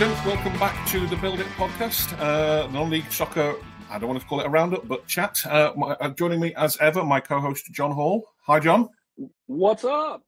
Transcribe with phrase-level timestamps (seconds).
[0.00, 3.56] Gents, welcome back to the Build It podcast, uh, non-league soccer.
[3.90, 5.44] I don't want to call it a roundup, but chat.
[5.44, 8.26] Uh, my, uh, joining me as ever, my co-host John Hall.
[8.46, 8.88] Hi, John.
[9.44, 10.22] What's up?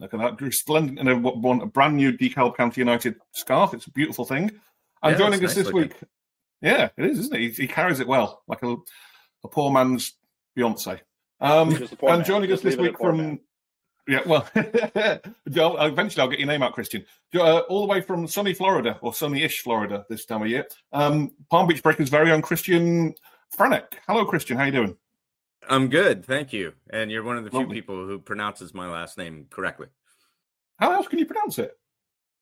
[0.00, 3.74] Look at that splendid, and a, a brand new DeKalb County United scarf.
[3.74, 4.50] It's a beautiful thing.
[5.04, 5.82] And Yeah, joining us nice this looking.
[5.82, 5.94] week,
[6.60, 7.40] yeah, it is, isn't it?
[7.42, 8.74] He, he carries it well, like a,
[9.44, 10.14] a poor man's
[10.58, 10.98] Beyonce.
[11.40, 12.24] Um, and man.
[12.24, 13.38] joining us this leave it at week from.
[14.06, 17.04] Yeah, well, eventually I'll get your name out, Christian.
[17.34, 20.66] Uh, all the way from sunny Florida or sunny-ish Florida this time of year.
[20.92, 23.14] Um, Palm Beach Breakers' very own Christian
[23.56, 23.94] Franek.
[24.06, 24.56] Hello, Christian.
[24.56, 24.96] How you doing?
[25.68, 26.72] I'm good, thank you.
[26.90, 29.88] And you're one of the few people who pronounces my last name correctly.
[30.78, 31.76] How else can you pronounce it?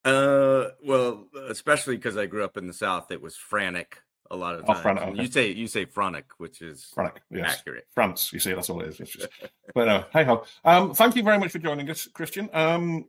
[0.04, 3.94] Uh, well, especially because I grew up in the South, it was Franick
[4.30, 4.84] a lot of Oh, times.
[4.84, 5.22] Franek, okay.
[5.22, 7.18] You say you say Fronic, which is Franek.
[7.30, 7.86] Yes, accurate.
[7.94, 8.32] France.
[8.32, 8.98] You see, that's all it is.
[8.98, 9.28] Just,
[9.74, 10.44] but no, hey ho.
[10.64, 12.48] Um, thank you very much for joining us, Christian.
[12.52, 13.06] Um,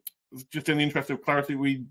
[0.52, 1.86] just in the interest of clarity, we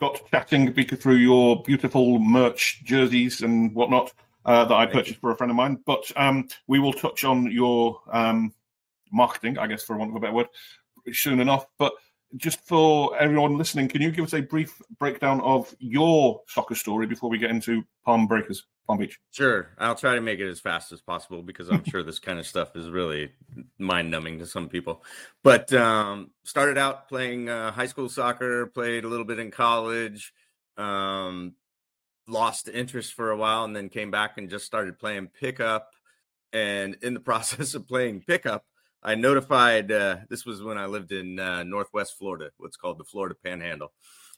[0.00, 4.12] got chatting because through your beautiful merch jerseys and whatnot
[4.44, 5.78] uh, that I purchased for a friend of mine.
[5.86, 8.52] But um, we will touch on your um,
[9.12, 10.48] marketing, I guess, for want of a better word,
[11.12, 11.66] soon enough.
[11.78, 11.92] But
[12.36, 17.06] just for everyone listening, can you give us a brief breakdown of your soccer story
[17.06, 19.18] before we get into Palm Breakers, Palm Beach?
[19.32, 22.38] Sure, I'll try to make it as fast as possible because I'm sure this kind
[22.38, 23.32] of stuff is really
[23.78, 25.02] mind numbing to some people.
[25.42, 30.32] But um, started out playing uh, high school soccer, played a little bit in college,
[30.76, 31.54] um,
[32.26, 35.92] lost interest for a while, and then came back and just started playing pickup.
[36.52, 38.64] And in the process of playing pickup,
[39.02, 43.04] I notified uh, this was when I lived in uh, Northwest Florida, what's called the
[43.04, 43.92] Florida Panhandle.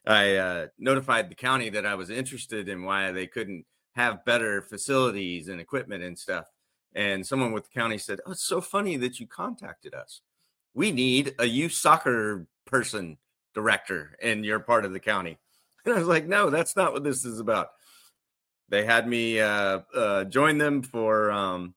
[0.07, 3.65] I uh, notified the county that I was interested in why they couldn't
[3.95, 6.47] have better facilities and equipment and stuff.
[6.95, 10.21] And someone with the county said, Oh, it's so funny that you contacted us.
[10.75, 13.19] We need a youth soccer person
[13.55, 15.39] director, in you're part of the county.
[15.85, 17.69] And I was like, No, that's not what this is about.
[18.69, 21.75] They had me uh, uh, join them for um,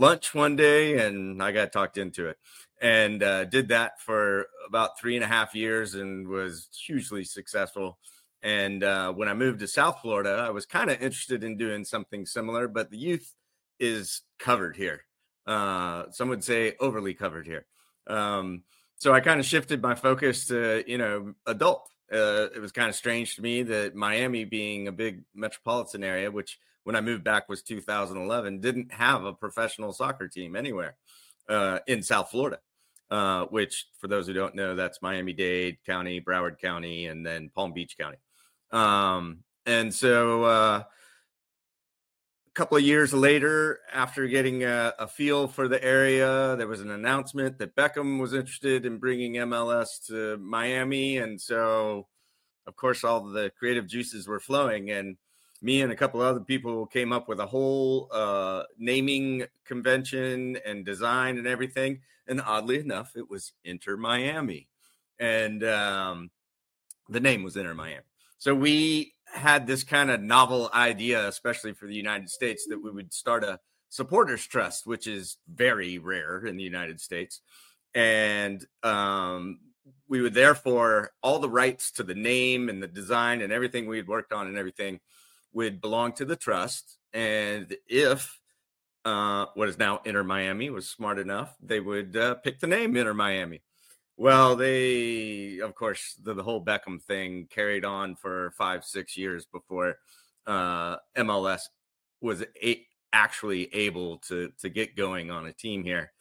[0.00, 2.38] lunch one day, and I got talked into it.
[2.80, 7.98] And uh, did that for about three and a half years and was hugely successful.
[8.42, 11.84] And uh, when I moved to South Florida, I was kind of interested in doing
[11.84, 13.34] something similar, but the youth
[13.78, 15.04] is covered here.
[15.46, 17.66] Uh, some would say overly covered here.
[18.06, 18.62] Um,
[18.96, 21.90] so I kind of shifted my focus to, you know, adult.
[22.10, 26.30] Uh, it was kind of strange to me that Miami, being a big metropolitan area,
[26.30, 30.96] which when I moved back was 2011, didn't have a professional soccer team anywhere
[31.48, 32.58] uh, in South Florida.
[33.10, 37.50] Uh, which, for those who don't know, that's Miami Dade County, Broward County, and then
[37.52, 38.18] Palm Beach County.
[38.70, 40.82] Um, and so uh,
[42.50, 46.80] a couple of years later, after getting a, a feel for the area, there was
[46.80, 51.18] an announcement that Beckham was interested in bringing MLS to Miami.
[51.18, 52.06] And so,
[52.66, 54.90] of course, all the creative juices were flowing.
[54.90, 55.16] And
[55.62, 60.84] me and a couple other people came up with a whole uh, naming convention and
[60.84, 62.00] design and everything.
[62.26, 64.68] And oddly enough, it was Inter Miami.
[65.18, 66.30] And um,
[67.08, 68.04] the name was Inter Miami.
[68.38, 72.90] So we had this kind of novel idea, especially for the United States, that we
[72.90, 73.60] would start a
[73.90, 77.40] supporters trust, which is very rare in the United States.
[77.94, 79.58] And um,
[80.08, 83.96] we would therefore, all the rights to the name and the design and everything we
[83.98, 85.00] had worked on and everything
[85.52, 86.98] would belong to the trust.
[87.12, 88.40] And if
[89.04, 92.96] uh, what is now Inter Miami was smart enough, they would uh, pick the name
[92.96, 93.62] Inter Miami.
[94.16, 99.46] Well, they, of course, the, the whole Beckham thing carried on for five, six years
[99.46, 99.96] before
[100.46, 101.62] uh, MLS
[102.20, 106.12] was a- actually able to to get going on a team here.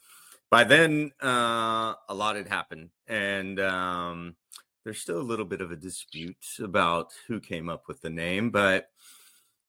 [0.50, 4.36] By then, uh, a lot had happened, and um,
[4.84, 8.50] there's still a little bit of a dispute about who came up with the name,
[8.50, 8.90] but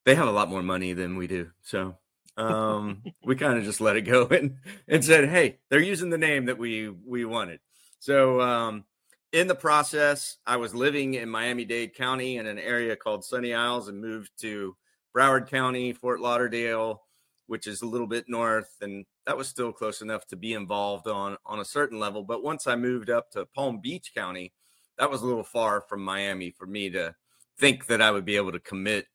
[0.05, 1.97] they have a lot more money than we do, so
[2.37, 4.57] um, we kind of just let it go and
[4.87, 7.59] and said, "Hey, they're using the name that we we wanted."
[7.99, 8.85] So, um,
[9.31, 13.53] in the process, I was living in Miami Dade County in an area called Sunny
[13.53, 14.75] Isles and moved to
[15.15, 17.03] Broward County, Fort Lauderdale,
[17.47, 18.75] which is a little bit north.
[18.81, 22.23] And that was still close enough to be involved on, on a certain level.
[22.23, 24.51] But once I moved up to Palm Beach County,
[24.97, 27.15] that was a little far from Miami for me to
[27.57, 29.07] think that I would be able to commit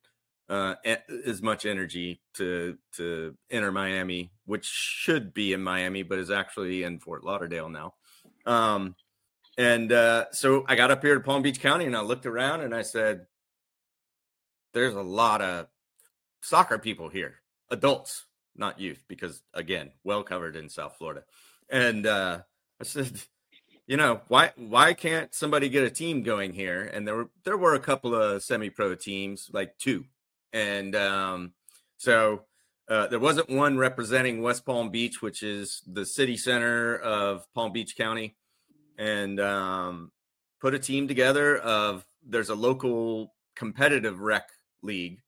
[0.48, 0.74] uh,
[1.24, 6.82] as much energy to to Inter Miami, which should be in Miami, but is actually
[6.82, 7.94] in Fort Lauderdale now.
[8.44, 8.94] Um,
[9.58, 12.60] and uh, so I got up here to Palm Beach County and I looked around
[12.60, 13.26] and I said,
[14.72, 15.66] "There's a lot of
[16.42, 17.36] soccer people here,
[17.70, 21.24] adults, not youth, because again, well covered in South Florida."
[21.68, 22.40] And uh,
[22.80, 23.20] I said,
[23.86, 26.82] you know, why why can't somebody get a team going here?
[26.92, 30.04] And there were there were a couple of semi-pro teams, like two,
[30.52, 31.52] and um,
[31.96, 32.42] so
[32.88, 37.72] uh, there wasn't one representing West Palm Beach, which is the city center of Palm
[37.72, 38.36] Beach County,
[38.98, 40.12] and um,
[40.60, 44.48] put a team together of there's a local competitive rec
[44.82, 45.20] league.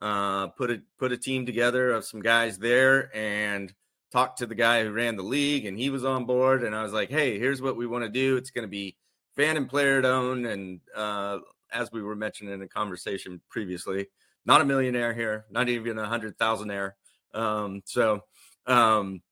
[0.00, 3.72] Uh, put a put a team together of some guys there and
[4.10, 6.82] talked to the guy who ran the league and he was on board and I
[6.82, 8.36] was like, hey, here's what we want to do.
[8.36, 8.96] It's going to be
[9.36, 11.38] fan and player owned and uh,
[11.72, 14.08] as we were mentioning in a conversation previously,
[14.44, 16.92] not a millionaire here, not even a hundred thousandaire.
[17.34, 18.24] Um, so
[18.66, 19.22] um,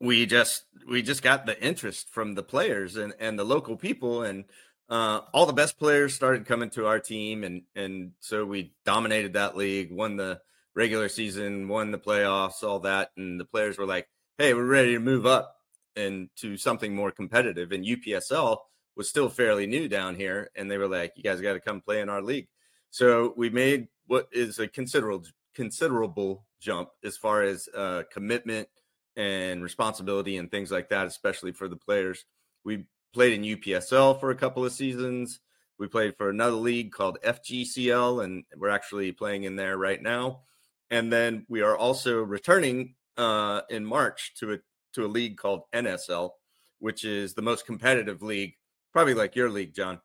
[0.00, 4.22] we just we just got the interest from the players and and the local people
[4.22, 4.44] and
[4.88, 9.32] uh, all the best players started coming to our team and and so we dominated
[9.32, 10.40] that league won the
[10.74, 14.06] regular season won the playoffs all that and the players were like
[14.38, 15.56] hey we're ready to move up
[15.96, 18.58] into something more competitive and upsl
[18.96, 21.80] was still fairly new down here and they were like you guys got to come
[21.80, 22.48] play in our league
[22.96, 28.68] so we made what is a considerable considerable jump as far as uh, commitment
[29.16, 32.24] and responsibility and things like that, especially for the players.
[32.64, 35.40] We played in UPSL for a couple of seasons.
[35.78, 40.44] We played for another league called FGCL, and we're actually playing in there right now.
[40.90, 44.58] And then we are also returning uh, in March to a
[44.94, 46.30] to a league called NSL,
[46.78, 48.54] which is the most competitive league,
[48.90, 50.00] probably like your league, John,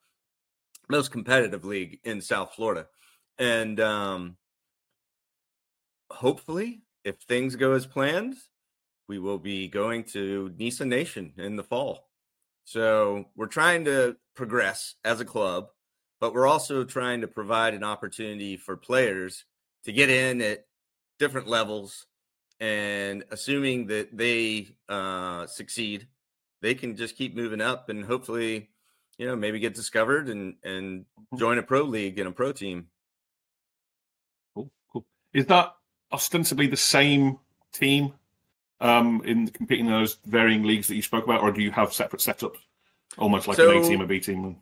[0.91, 2.87] most competitive league in South Florida.
[3.39, 4.37] And um,
[6.11, 8.35] hopefully, if things go as planned,
[9.07, 12.09] we will be going to Nisa Nation in the fall.
[12.65, 15.67] So we're trying to progress as a club,
[16.19, 19.45] but we're also trying to provide an opportunity for players
[19.85, 20.65] to get in at
[21.17, 22.05] different levels.
[22.59, 26.07] And assuming that they uh, succeed,
[26.61, 28.69] they can just keep moving up and hopefully,
[29.17, 31.37] you know, maybe get discovered and and mm-hmm.
[31.37, 32.87] join a pro league and a pro team.
[34.53, 35.05] Cool, cool.
[35.33, 35.75] Is that
[36.11, 37.39] ostensibly the same
[37.73, 38.13] team
[38.79, 41.93] um, in competing in those varying leagues that you spoke about, or do you have
[41.93, 42.57] separate setups,
[43.17, 44.57] almost like so, an A team, a B team?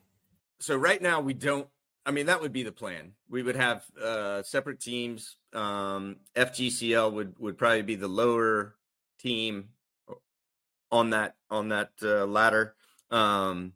[0.60, 1.68] So right now we don't.
[2.06, 3.14] I mean, that would be the plan.
[3.30, 5.38] We would have uh, separate teams.
[5.54, 8.76] Um, FGCL would would probably be the lower
[9.20, 9.70] team
[10.92, 12.76] on that on that uh, ladder.
[13.12, 13.74] Um,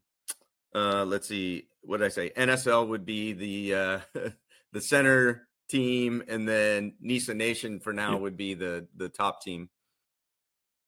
[0.75, 2.31] uh, let's see, what did I say?
[2.35, 3.99] NSL would be the uh,
[4.73, 9.69] the center team, and then Nisa Nation for now would be the the top team.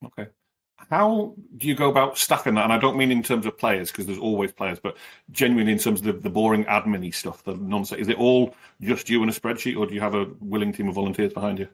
[0.05, 0.27] Okay.
[0.89, 2.65] How do you go about stacking that?
[2.65, 4.97] And I don't mean in terms of players because there's always players, but
[5.31, 8.01] genuinely in terms of the, the boring admin stuff, the nonsense.
[8.01, 10.89] Is it all just you and a spreadsheet, or do you have a willing team
[10.89, 11.69] of volunteers behind you?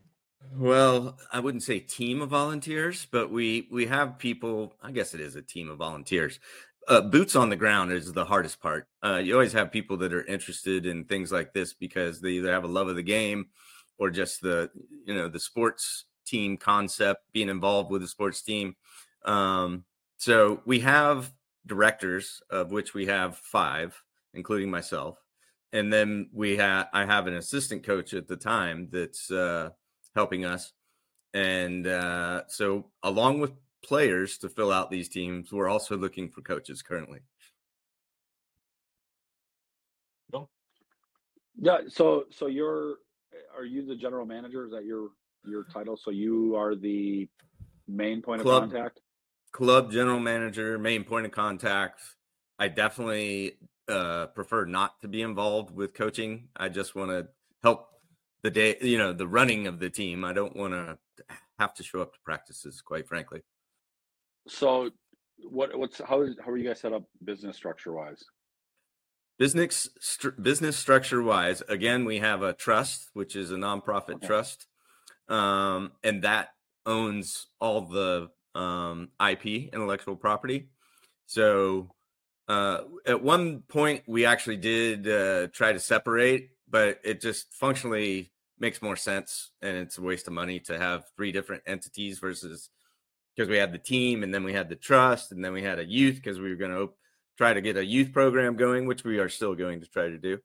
[0.55, 4.75] Well, I wouldn't say team of volunteers, but we we have people.
[4.81, 6.39] I guess it is a team of volunteers
[6.87, 8.87] uh, boots on the ground is the hardest part.
[9.03, 12.51] Uh, you always have people that are interested in things like this because they either
[12.51, 13.47] have a love of the game
[13.97, 14.69] or just the
[15.05, 18.75] you know the sports team concept, being involved with the sports team.
[19.25, 19.85] Um,
[20.17, 21.31] so we have
[21.65, 24.01] directors, of which we have five,
[24.33, 25.19] including myself,
[25.73, 29.69] and then we have I have an assistant coach at the time that's uh,
[30.15, 30.73] helping us,
[31.33, 33.51] and uh, so along with
[33.83, 35.51] players to fill out these teams.
[35.51, 37.19] We're also looking for coaches currently.
[41.61, 41.77] Yeah.
[41.87, 42.95] So, so you're,
[43.55, 44.65] are you the general manager?
[44.65, 45.09] Is that your
[45.45, 45.95] your title?
[45.97, 47.27] So you are the
[47.87, 48.99] main point club, of contact.
[49.51, 52.01] Club general manager, main point of contact.
[52.57, 53.57] I definitely
[53.87, 56.47] uh, prefer not to be involved with coaching.
[56.55, 57.27] I just want to
[57.63, 57.89] help
[58.43, 60.23] the day, you know, the running of the team.
[60.23, 60.97] I don't want to
[61.59, 63.41] have to show up to practices, quite frankly.
[64.47, 64.89] So,
[65.37, 68.23] what what's how is how are you guys set up business structure wise?
[69.37, 74.27] Business st- business structure wise, again, we have a trust, which is a nonprofit okay.
[74.27, 74.67] trust,
[75.29, 76.49] um, and that
[76.85, 80.69] owns all the um, IP, intellectual property.
[81.25, 81.91] So,
[82.47, 88.31] uh, at one point, we actually did uh, try to separate, but it just functionally
[88.59, 92.69] makes more sense, and it's a waste of money to have three different entities versus
[93.35, 95.79] because we had the team and then we had the trust and then we had
[95.79, 96.93] a youth because we were going to
[97.37, 100.17] try to get a youth program going, which we are still going to try to
[100.17, 100.39] do.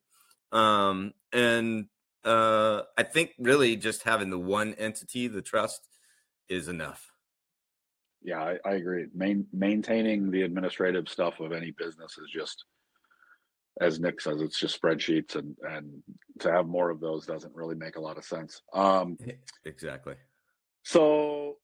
[0.51, 1.87] Um, and
[2.23, 5.87] uh, I think really just having the one entity, the trust,
[6.49, 7.11] is enough.
[8.23, 9.07] Yeah, I, I agree.
[9.13, 12.65] Main, maintaining the administrative stuff of any business is just,
[13.79, 16.01] as Nick says, it's just spreadsheets, and and
[16.39, 18.61] to have more of those doesn't really make a lot of sense.
[18.73, 19.17] Um,
[19.65, 20.15] exactly.
[20.83, 21.57] So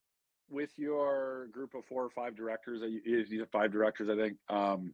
[0.49, 4.37] with your group of four or five directors, you, you have five directors, I think.
[4.49, 4.93] Um,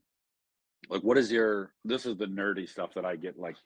[0.89, 1.73] like, what is your?
[1.83, 3.37] This is the nerdy stuff that I get.
[3.37, 3.57] Like,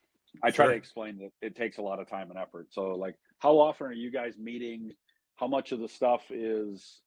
[0.41, 0.71] I try Sure.
[0.73, 2.67] to explain that it takes a lot of time and effort.
[2.71, 4.93] So, like, how often are you guys meeting?
[5.35, 7.01] How much of the stuff is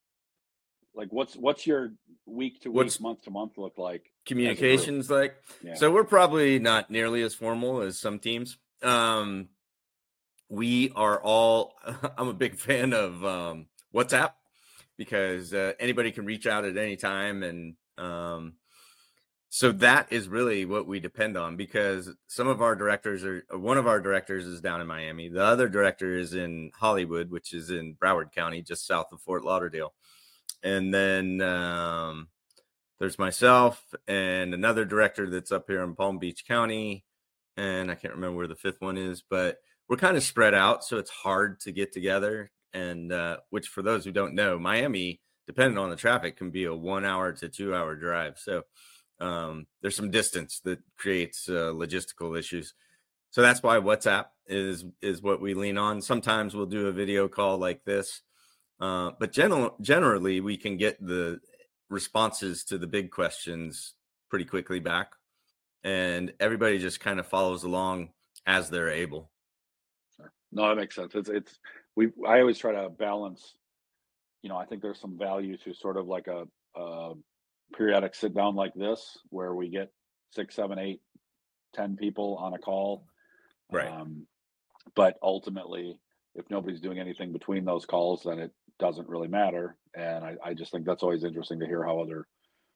[0.95, 1.93] like what's what's your
[2.25, 4.11] week to week, What's- month to month look like?
[4.25, 5.75] Communications like Yeah.
[5.75, 8.57] so we're probably not nearly as formal as some teams.
[8.81, 9.49] Um
[10.49, 11.75] we are all
[12.17, 14.31] I'm a big fan of um WhatsApp
[14.97, 18.53] because uh, anybody can reach out at any time and um
[19.49, 23.57] so that is really what we depend on because some of our directors are uh,
[23.57, 25.29] one of our directors is down in Miami.
[25.29, 29.45] The other director is in Hollywood, which is in Broward County, just south of Fort
[29.45, 29.93] Lauderdale.
[30.63, 32.27] And then um,
[32.99, 37.05] there's myself and another director that's up here in Palm Beach County.
[37.55, 40.83] And I can't remember where the fifth one is, but we're kind of spread out.
[40.83, 42.51] So it's hard to get together.
[42.77, 46.65] And uh, which, for those who don't know, Miami, depending on the traffic, can be
[46.65, 48.37] a one hour to two hour drive.
[48.37, 48.63] So
[49.19, 52.75] um, there's some distance that creates uh, logistical issues.
[53.31, 56.01] So that's why WhatsApp is is what we lean on.
[56.01, 58.21] Sometimes we'll do a video call like this,
[58.79, 61.39] uh, but general, generally we can get the
[61.89, 63.95] responses to the big questions
[64.29, 65.13] pretty quickly back,
[65.83, 68.09] and everybody just kind of follows along
[68.45, 69.31] as they're able.
[70.51, 71.13] No, that makes sense.
[71.15, 71.59] It's it's
[71.97, 72.09] we.
[72.25, 73.55] I always try to balance.
[74.43, 76.45] You know, I think there's some value to sort of like a,
[76.79, 77.13] a
[77.75, 79.91] periodic sit down like this, where we get
[80.31, 81.01] six, seven, eight,
[81.73, 83.05] ten people on a call.
[83.71, 83.91] Right.
[83.91, 84.27] Um,
[84.95, 85.99] but ultimately,
[86.35, 89.75] if nobody's doing anything between those calls, then it doesn't really matter.
[89.95, 92.27] And I, I just think that's always interesting to hear how other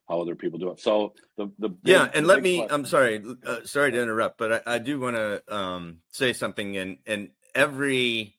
[0.10, 0.80] how other people do it.
[0.80, 4.68] So the the yeah big- and let me i'm sorry uh, sorry to interrupt but
[4.68, 8.36] i, I do want to um, say something and and every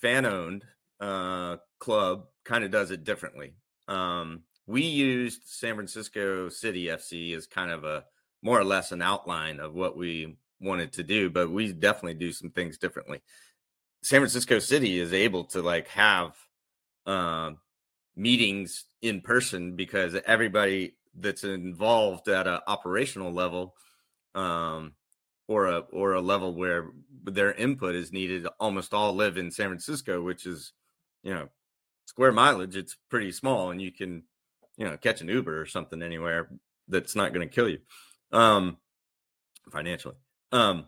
[0.00, 0.64] fan owned
[1.00, 3.54] uh, club kind of does it differently.
[3.88, 8.04] Um, we used san francisco city fc as kind of a
[8.40, 12.32] more or less an outline of what we wanted to do but we definitely do
[12.32, 13.20] some things differently.
[14.02, 16.36] San francisco city is able to like have
[17.06, 17.58] um
[18.16, 23.74] meetings in person because everybody that's involved at an operational level
[24.34, 24.92] um
[25.50, 26.92] or a or a level where
[27.24, 30.72] their input is needed almost all live in San Francisco which is
[31.24, 31.48] you know
[32.04, 34.22] square mileage it's pretty small and you can
[34.76, 36.48] you know catch an Uber or something anywhere
[36.86, 37.78] that's not going to kill you
[38.30, 38.76] um
[39.72, 40.14] financially.
[40.52, 40.86] Um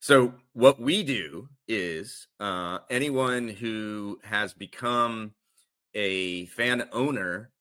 [0.00, 5.32] so what we do is uh anyone who has become
[5.94, 7.52] a fan owner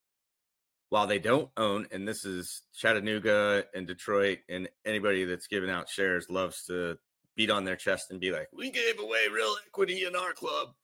[0.93, 5.89] while they don't own, and this is Chattanooga and Detroit, and anybody that's giving out
[5.89, 6.99] shares loves to
[7.35, 10.75] beat on their chest and be like, we gave away real equity in our club.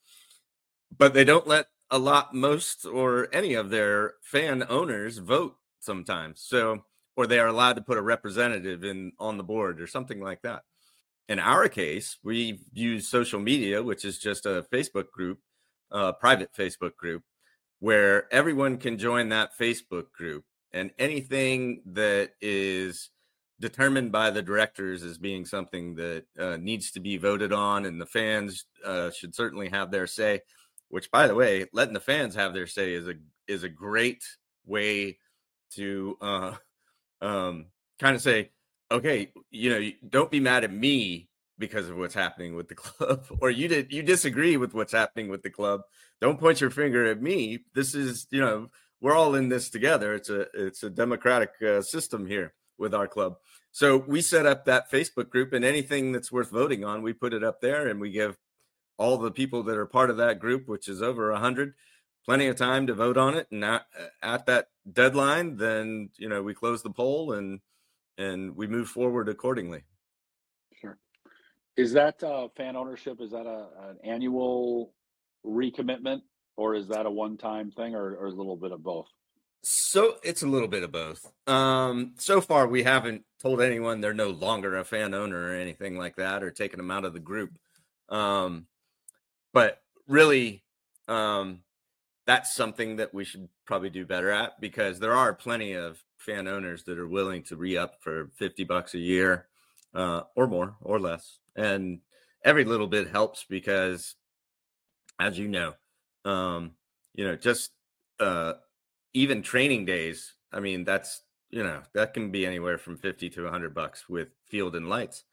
[0.98, 6.42] But they don't let a lot, most, or any of their fan owners vote sometimes.
[6.42, 6.86] So,
[7.16, 10.42] or they are allowed to put a representative in on the board or something like
[10.42, 10.64] that.
[11.28, 15.38] In our case, we use social media, which is just a Facebook group,
[15.92, 17.22] a private Facebook group
[17.80, 23.10] where everyone can join that Facebook group and anything that is
[23.60, 28.00] determined by the directors as being something that uh, needs to be voted on and
[28.00, 30.42] the fans uh, should certainly have their say
[30.90, 33.16] which by the way letting the fans have their say is a
[33.48, 34.24] is a great
[34.66, 35.18] way
[35.72, 36.54] to uh,
[37.22, 37.66] um,
[38.00, 38.50] kind of say
[38.92, 41.29] okay you know don't be mad at me
[41.60, 45.30] because of what's happening with the club or you did you disagree with what's happening
[45.30, 45.82] with the club
[46.22, 47.60] don't point your finger at me.
[47.74, 48.70] This is you know
[49.02, 50.14] we're all in this together.
[50.14, 53.38] It's a it's a democratic uh, system here with our club.
[53.72, 57.34] So we set up that facebook group and anything that's worth voting on we put
[57.34, 58.38] it up there and we give
[58.98, 61.74] all the people that are part of that group which is over 100
[62.26, 63.48] plenty of time to vote on it.
[63.52, 63.86] And at,
[64.22, 67.60] at that deadline then you know we close the poll and
[68.18, 69.84] and we move forward accordingly.
[71.80, 73.22] Is that uh, fan ownership?
[73.22, 74.92] Is that a, an annual
[75.46, 76.24] recommitment,
[76.58, 79.08] or is that a one-time thing, or, or a little bit of both?
[79.64, 81.26] So it's a little bit of both.
[81.48, 85.98] Um, so far, we haven't told anyone they're no longer a fan owner or anything
[85.98, 87.58] like that, or taken them out of the group.
[88.10, 88.68] Um,
[89.54, 90.66] but really,
[91.08, 91.62] um,
[92.28, 96.46] that's something that we should probably do better at because there are plenty of fan
[96.50, 99.48] owners that are willing to re up for 50 bucks a year
[99.94, 101.39] uh, or more or less.
[101.56, 102.00] And
[102.44, 104.16] every little bit helps because,
[105.20, 105.74] as you know,
[106.26, 106.72] um,
[107.14, 107.72] you know, just
[108.20, 108.54] uh,
[109.14, 113.48] even training days, I mean, that's you know that can be anywhere from fifty to
[113.48, 115.24] hundred bucks with field and lights,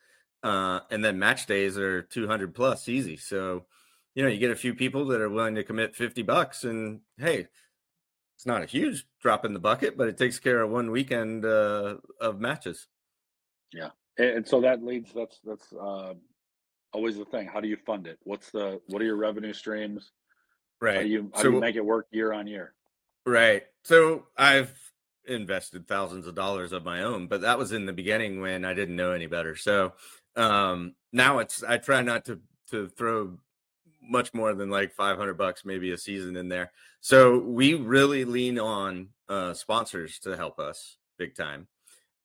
[0.42, 3.16] uh, and then match days are two hundred plus easy.
[3.16, 3.66] So,
[4.14, 7.00] you know, you get a few people that are willing to commit fifty bucks, and
[7.18, 7.48] hey,
[8.36, 11.44] it's not a huge drop in the bucket, but it takes care of one weekend
[11.44, 12.88] uh, of matches.
[13.72, 15.12] Yeah, and, so that leads.
[15.12, 16.14] That's that's uh,
[16.92, 17.46] always the thing.
[17.46, 18.18] How do you fund it?
[18.24, 20.12] What's the what are your revenue streams?
[20.80, 20.96] Right.
[20.96, 22.74] How do you how so, do you make it work year on year?
[23.24, 23.64] Right.
[23.84, 24.74] So I've
[25.26, 28.74] invested thousands of dollars of my own, but that was in the beginning when I
[28.74, 29.56] didn't know any better.
[29.56, 29.92] So
[30.36, 33.38] um, now it's I try not to to throw
[34.08, 36.72] much more than like 500 bucks maybe a season in there.
[37.00, 41.66] So we really lean on uh, sponsors to help us big time.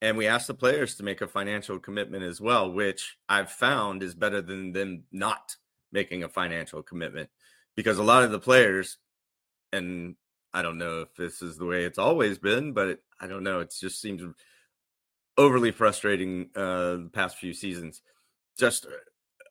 [0.01, 4.01] And we ask the players to make a financial commitment as well, which I've found
[4.01, 5.55] is better than them not
[5.91, 7.29] making a financial commitment
[7.75, 8.97] because a lot of the players,
[9.71, 10.15] and
[10.53, 13.43] I don't know if this is the way it's always been, but it, I don't
[13.43, 13.59] know.
[13.59, 14.23] It just seems
[15.37, 18.01] overly frustrating uh, the past few seasons.
[18.57, 18.89] Just uh,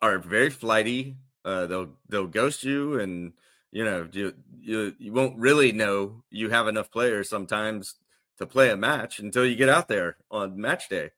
[0.03, 1.17] are very flighty.
[1.45, 3.33] Uh, they'll they'll ghost you, and
[3.71, 7.95] you know you you you won't really know you have enough players sometimes
[8.41, 11.11] to play a match until you get out there on match day,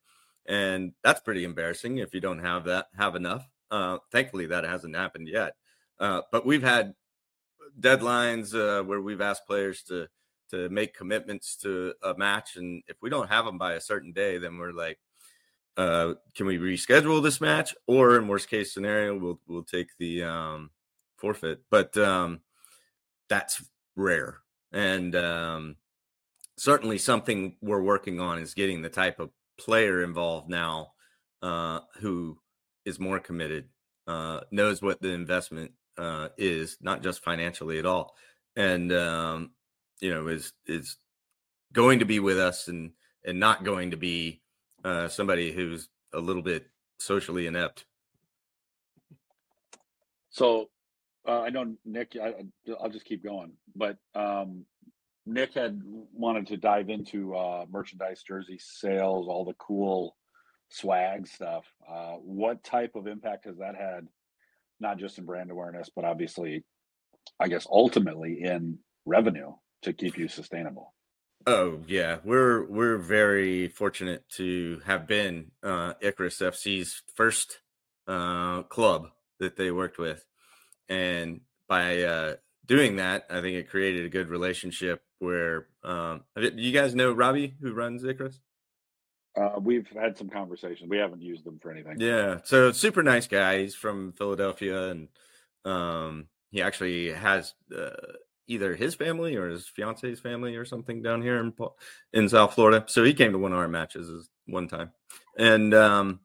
[0.47, 3.49] and that's pretty embarrassing if you don't have that have enough.
[3.71, 5.55] Uh, thankfully, that hasn't happened yet.
[5.99, 6.95] Uh, but we've had
[7.81, 10.09] deadlines uh, where we've asked players to
[10.51, 14.13] to make commitments to a match, and if we don't have them by a certain
[14.13, 14.99] day, then we're like,
[15.77, 17.75] uh, can we reschedule this match?
[17.87, 20.71] Or in worst case scenario, we'll we'll take the um,
[21.17, 21.63] forfeit.
[21.71, 22.41] But um,
[23.29, 23.65] that's
[23.95, 24.39] rare,
[24.73, 25.77] and um,
[26.63, 30.93] certainly something we're working on is getting the type of player involved now
[31.43, 32.39] uh, who
[32.85, 33.65] is more committed,
[34.07, 38.15] uh, knows what the investment uh, is, not just financially at all,
[38.55, 39.51] and um,
[40.01, 40.99] you know is is
[41.73, 42.93] going to be with us and
[43.25, 44.41] and not going to be
[44.85, 46.69] uh, somebody who's a little bit
[47.01, 47.87] socially inept.
[50.31, 50.71] So
[51.27, 52.17] uh, I know Nick.
[52.23, 52.35] I,
[52.69, 54.65] will just keep going, but um,
[55.25, 55.81] Nick had
[56.13, 60.17] wanted to dive into uh, merchandise, jersey sales, all the cool
[60.69, 61.65] swag stuff.
[61.89, 64.09] Uh, what type of impact has that had?
[64.81, 66.65] Not just in brand awareness, but obviously,
[67.39, 70.95] I guess ultimately in revenue to keep you sustainable.
[71.47, 77.61] Oh yeah, we're we're very fortunate to have been uh, Icarus FC's first
[78.07, 79.09] uh, club
[79.41, 80.25] that they worked with,
[80.89, 85.03] and by uh, doing that, I think it created a good relationship.
[85.23, 88.41] Where um, do you guys know Robbie, who runs Icarus?
[89.41, 90.91] Uh, we've had some conversations.
[90.91, 92.01] We haven't used them for anything.
[92.01, 93.61] Yeah, so super nice guy.
[93.61, 95.09] He's from Philadelphia, and
[95.65, 97.91] um, he actually has uh,
[98.49, 101.53] either his family or his fiance's family or something down here in
[102.13, 102.85] in South Florida.
[102.89, 104.91] So he came to one of our matches one time,
[105.39, 106.19] and um,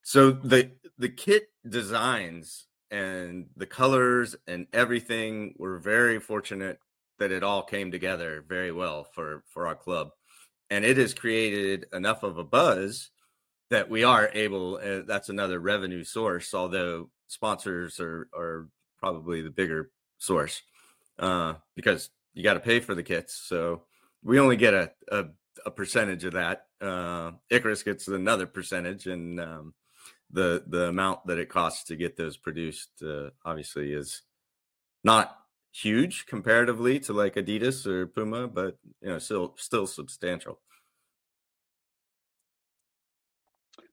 [0.00, 6.78] so the the kit designs and the colors and everything were very fortunate
[7.18, 10.10] that it all came together very well for for our club,
[10.70, 13.10] and it has created enough of a buzz
[13.70, 14.76] that we are able.
[14.76, 20.62] Uh, that's another revenue source, although sponsors are are probably the bigger source
[21.18, 23.34] uh, because you got to pay for the kits.
[23.34, 23.82] So
[24.22, 25.24] we only get a, a,
[25.66, 26.66] a percentage of that.
[26.80, 29.74] Uh, Icarus gets another percentage, and um,
[30.30, 34.22] the the amount that it costs to get those produced uh, obviously is
[35.04, 35.36] not
[35.72, 40.60] huge comparatively to like Adidas or Puma, but you know still still substantial.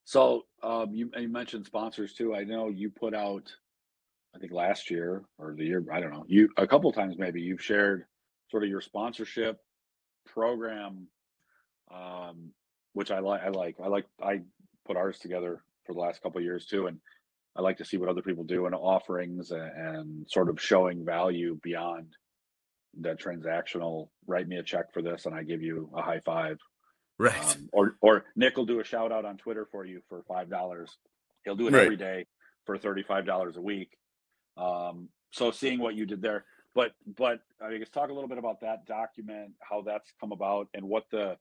[0.04, 2.36] So um, you, you mentioned sponsors too.
[2.36, 3.52] I know you put out
[4.36, 7.42] I think last year or the year, I don't know, you a couple times maybe
[7.42, 8.06] you've shared
[8.50, 9.60] sort of your sponsorship
[10.26, 11.08] program,
[11.94, 12.52] um,
[12.94, 13.42] which I like.
[13.42, 13.76] I like.
[13.84, 14.06] I like.
[14.22, 14.42] I
[14.86, 17.00] put ours together for the last couple years too, and
[17.60, 21.06] I like to see what other people do and offerings and, and sort of showing
[21.06, 22.13] value beyond
[23.02, 24.10] that transactional.
[24.26, 26.58] Write me a check for this, and I give you a high five.
[27.17, 27.56] Right.
[27.56, 30.50] Um, or or Nick will do a shout out on Twitter for you for five
[30.50, 30.98] dollars.
[31.43, 31.84] He'll do it right.
[31.84, 32.28] every day
[32.65, 33.89] for thirty five dollars a week
[34.60, 36.45] um, so seeing what you did there,
[36.76, 40.67] but but I guess talk a little bit about that document, how that's come about,
[40.74, 41.38] and what the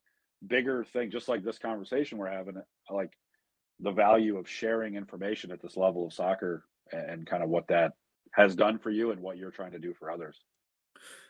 [0.46, 3.10] bigger thing, just like this conversation we're having, like
[3.80, 7.92] the value of sharing information at this level of soccer and kind of what that
[8.32, 10.40] has done for you and what you're trying to do for others.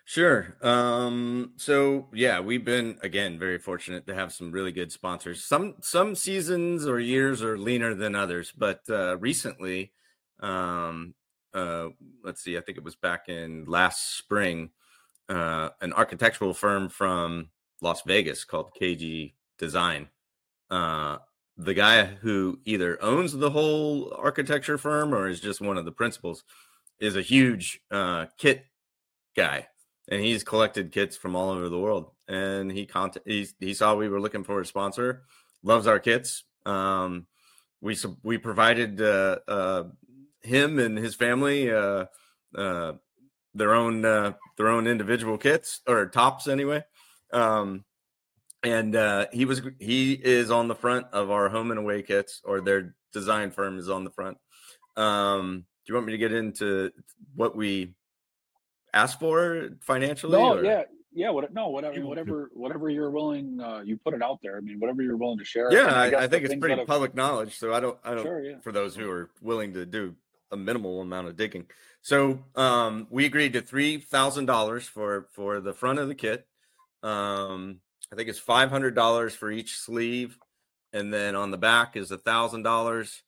[0.05, 0.57] Sure.
[0.63, 5.43] Um, so yeah, we've been again very fortunate to have some really good sponsors.
[5.43, 9.91] Some some seasons or years are leaner than others, but uh, recently,
[10.39, 11.13] um,
[11.53, 11.89] uh,
[12.23, 14.71] let's see, I think it was back in last spring,
[15.29, 17.49] uh, an architectural firm from
[17.81, 20.09] Las Vegas called KG Design.
[21.59, 25.91] The guy who either owns the whole architecture firm or is just one of the
[25.91, 26.45] principals
[27.01, 28.65] is a huge uh, kit
[29.35, 29.67] guy.
[30.09, 32.11] and he's collected kits from all over the world.
[32.27, 35.23] And he cont- he, he saw we were looking for a sponsor,
[35.61, 36.43] loves our kits.
[36.65, 37.27] Um,
[37.81, 39.83] we we provided uh, uh,
[40.41, 42.05] him and his family uh,
[42.55, 42.93] uh,
[43.53, 46.83] their own uh, their own individual kits or tops anyway.
[47.31, 47.85] Um,
[48.63, 52.41] and uh, he was he is on the front of our home and away kits,
[52.43, 54.37] or their design firm is on the front.
[54.97, 56.91] Um, do you want me to get into
[57.35, 57.95] what we
[58.93, 60.33] asked for financially?
[60.33, 60.63] No, or?
[60.63, 61.29] yeah, yeah.
[61.29, 61.53] What?
[61.53, 63.59] No, whatever, whatever, whatever you're willing.
[63.61, 64.57] Uh, you put it out there.
[64.57, 65.71] I mean, whatever you're willing to share.
[65.71, 67.57] Yeah, I, I, I think it's pretty public knowledge.
[67.57, 68.23] So I don't, I don't.
[68.23, 68.59] Sure, yeah.
[68.59, 70.15] For those who are willing to do
[70.51, 71.65] a minimal amount of digging.
[72.01, 76.45] So um, we agreed to three thousand dollars for for the front of the kit.
[77.03, 77.79] Um,
[78.11, 80.37] I think it's five hundred dollars for each sleeve,
[80.93, 83.23] and then on the back is a thousand dollars,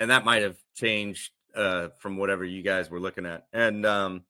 [0.00, 3.46] and that might have changed uh, from whatever you guys were looking at.
[3.52, 4.24] And um,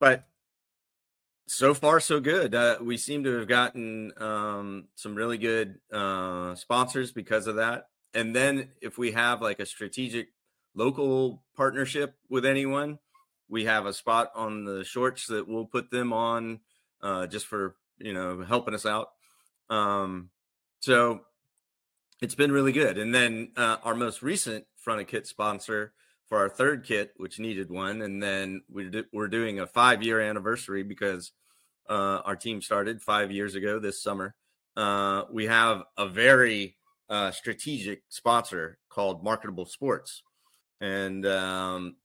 [0.00, 0.28] but
[1.48, 2.54] so far so good.
[2.54, 7.88] Uh, we seem to have gotten um, some really good uh, sponsors because of that.
[8.14, 10.28] And then if we have like a strategic
[10.74, 12.98] local partnership with anyone,
[13.48, 16.60] we have a spot on the shorts that we'll put them on
[17.00, 19.08] uh, just for you know helping us out.
[19.70, 20.30] Um,
[20.80, 21.20] so
[22.20, 22.98] it's been really good.
[22.98, 25.92] And then uh, our most recent front of kit sponsor
[26.28, 30.20] for our third kit, which needed one, and then we we're doing a five year
[30.20, 31.32] anniversary because
[31.88, 34.34] uh, our team started five years ago this summer.
[34.76, 36.76] Uh, we have a very
[37.08, 40.22] uh, strategic sponsor called Marketable Sports,
[40.80, 41.96] and um,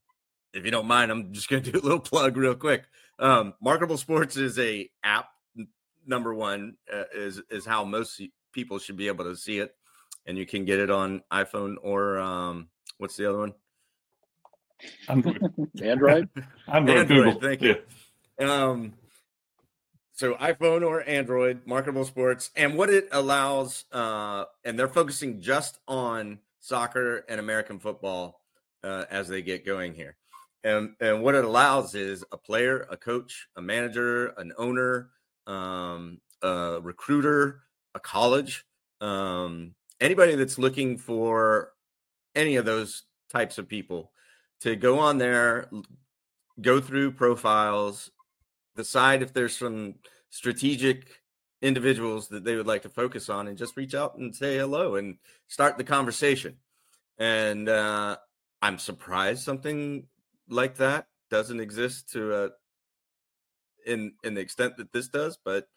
[0.53, 2.85] if you don't mind, I'm just going to do a little plug real quick.
[3.19, 5.27] Um, Marketable Sports is a app.
[6.05, 9.75] Number one uh, is is how most people should be able to see it,
[10.25, 13.53] and you can get it on iPhone or um, what's the other one?
[15.09, 15.41] Android.
[15.81, 16.29] Android.
[16.67, 16.97] Android.
[16.97, 17.39] Android, Google.
[17.39, 17.75] thank you.
[18.39, 18.93] Um,
[20.13, 25.79] so iPhone or Android, marketable sports, and what it allows, uh, and they're focusing just
[25.87, 28.41] on soccer and American football
[28.83, 30.15] uh, as they get going here.
[30.63, 35.09] And and what it allows is a player, a coach, a manager, an owner,
[35.47, 37.61] um, a recruiter,
[37.95, 38.65] a college,
[39.01, 41.71] um, anybody that's looking for
[42.35, 44.11] any of those types of people
[44.61, 45.69] to go on there,
[46.61, 48.11] go through profiles,
[48.75, 49.95] decide if there's some
[50.29, 51.21] strategic
[51.61, 54.95] individuals that they would like to focus on, and just reach out and say hello
[54.95, 56.55] and start the conversation.
[57.17, 58.17] And uh,
[58.61, 60.07] I'm surprised something
[60.49, 62.49] like that doesn't exist to a
[63.85, 65.67] in in the extent that this does, but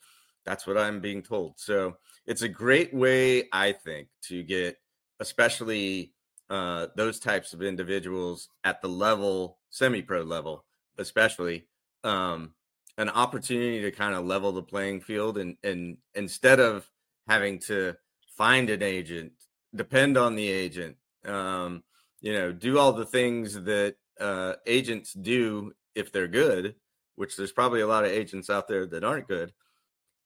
[0.45, 1.55] that's what I'm being told.
[1.57, 4.77] So it's a great way, I think, to get
[5.21, 6.13] especially
[6.51, 10.65] uh, those types of individuals at the level, semi-pro level,
[10.99, 11.67] especially,
[12.05, 12.53] um,
[12.99, 16.89] an opportunity to kind of level the playing field and and instead of
[17.29, 17.95] having to
[18.37, 19.33] find an agent,
[19.75, 21.83] depend on the agent, um,
[22.21, 26.75] you know, do all the things that uh, agents do if they're good,
[27.17, 29.53] which there's probably a lot of agents out there that aren't good.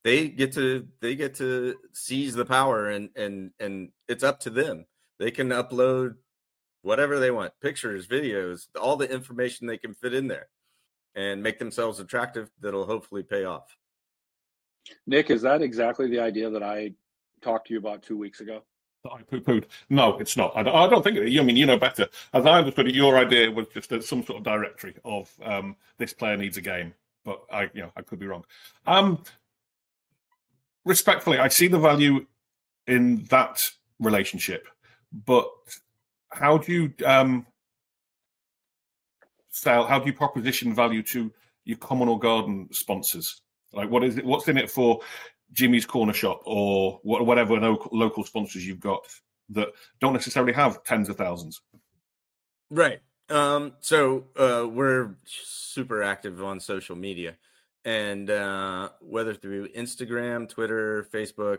[0.05, 4.51] They get to they get to seize the power and and and it's up to
[4.51, 4.87] them.
[5.19, 6.17] They can upload
[6.83, 10.49] whatever they want, pictures, videos, all the information they can fit in there
[11.15, 13.77] and make themselves attractive that'll hopefully pay off.
[15.07, 16.93] Nick, is that exactly the idea that I
[17.43, 18.63] talked to you about two weeks ago?
[19.03, 19.65] That I poo-pooed.
[19.89, 20.53] No, it's not.
[20.57, 21.19] I don't, I don't think.
[21.19, 22.07] I mean, you know better.
[22.33, 25.77] As I understood it, your idea was just a, some sort of directory of um,
[25.99, 26.93] this player needs a game,
[27.25, 28.45] but I, you know, I could be wrong.
[28.87, 29.23] Um,
[30.85, 32.27] respectfully, I see the value
[32.87, 34.69] in that relationship,
[35.27, 35.49] but
[36.29, 37.47] how do you um,
[39.49, 39.87] sell?
[39.87, 41.33] How do you proposition value to
[41.65, 43.43] your common or garden sponsors?
[43.73, 44.25] Like, what is it?
[44.25, 45.01] What's in it for
[45.53, 49.07] Jimmy's Corner Shop or whatever local, sponsors you've got
[49.51, 49.69] that
[50.01, 51.61] don't necessarily have tens of thousands?
[52.71, 53.01] Right.
[53.29, 57.37] Um, so uh, we're super active on social media,
[57.85, 61.59] and uh, whether through Instagram, Twitter, Facebook,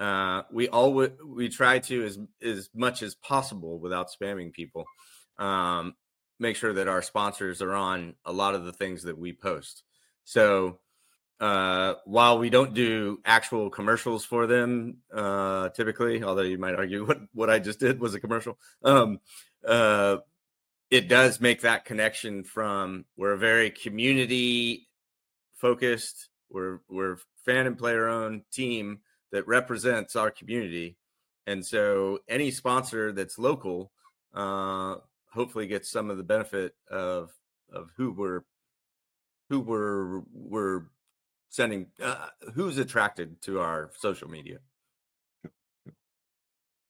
[0.00, 4.84] uh, we all we try to as as much as possible without spamming people.
[5.38, 5.94] Um,
[6.40, 9.84] make sure that our sponsors are on a lot of the things that we post.
[10.24, 10.80] So
[11.44, 17.04] uh, while we don't do actual commercials for them uh, typically, although you might argue
[17.06, 19.20] what, what I just did was a commercial, um,
[19.66, 20.16] uh,
[20.90, 24.88] it does make that connection from we're a very community
[25.54, 30.96] focused, we're we're fan and player owned team that represents our community,
[31.46, 33.92] and so any sponsor that's local
[34.32, 34.94] uh,
[35.30, 37.32] hopefully gets some of the benefit of
[37.70, 38.44] of who we're
[39.50, 40.84] who we're we're
[41.54, 44.58] sending uh, who's attracted to our social media.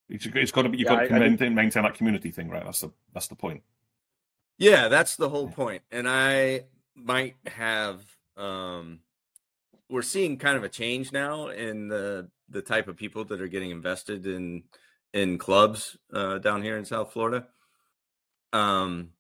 [0.09, 2.31] It's, it's got to be you've Yeah, got to I maintain, think- maintain that community
[2.31, 2.65] thing, right?
[2.65, 3.63] That's the that's the point.
[4.57, 5.83] Yeah, that's the whole point.
[5.93, 8.01] And I might have
[8.39, 9.01] um
[9.91, 13.49] we're seeing kind of a change now in the the type of people that are
[13.49, 14.63] getting invested in
[15.13, 17.47] in clubs uh down here in South Florida.
[18.55, 19.11] Um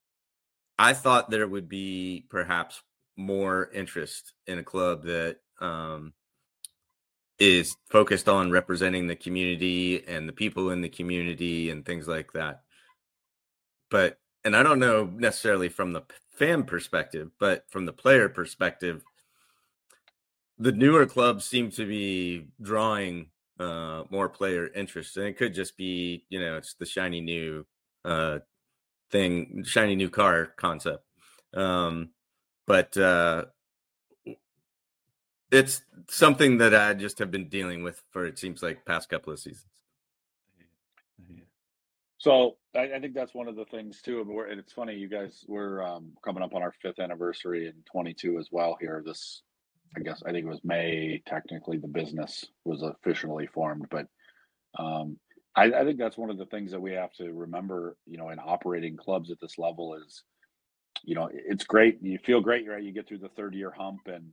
[0.78, 2.82] I thought there would be perhaps
[3.16, 6.12] more interest in a club that um
[7.38, 12.32] is focused on representing the community and the people in the community and things like
[12.32, 12.62] that.
[13.90, 16.02] But and I don't know necessarily from the
[16.36, 19.02] fan perspective, but from the player perspective,
[20.58, 25.76] the newer clubs seem to be drawing uh, more player interest, and it could just
[25.76, 27.66] be you know it's the shiny new
[28.04, 28.38] uh,
[29.10, 31.04] thing, shiny new car concept.
[31.52, 32.10] Um,
[32.66, 33.44] but uh,
[35.50, 39.32] it's something that I just have been dealing with for it seems like past couple
[39.32, 39.66] of seasons.
[42.18, 44.20] So I, I think that's one of the things too.
[44.50, 48.38] And, it's funny, you guys, we're um, coming up on our fifth anniversary in 22
[48.38, 49.02] as well here.
[49.04, 49.42] This,
[49.94, 51.22] I guess, I think it was May.
[51.26, 54.06] Technically, the business was officially formed, but
[54.78, 55.18] um,
[55.54, 57.98] I, I think that's one of the things that we have to remember.
[58.06, 60.24] You know, in operating clubs at this level is,
[61.02, 61.98] you know, it's great.
[62.02, 62.82] You feel great, right?
[62.82, 64.30] You get through the third year hump, and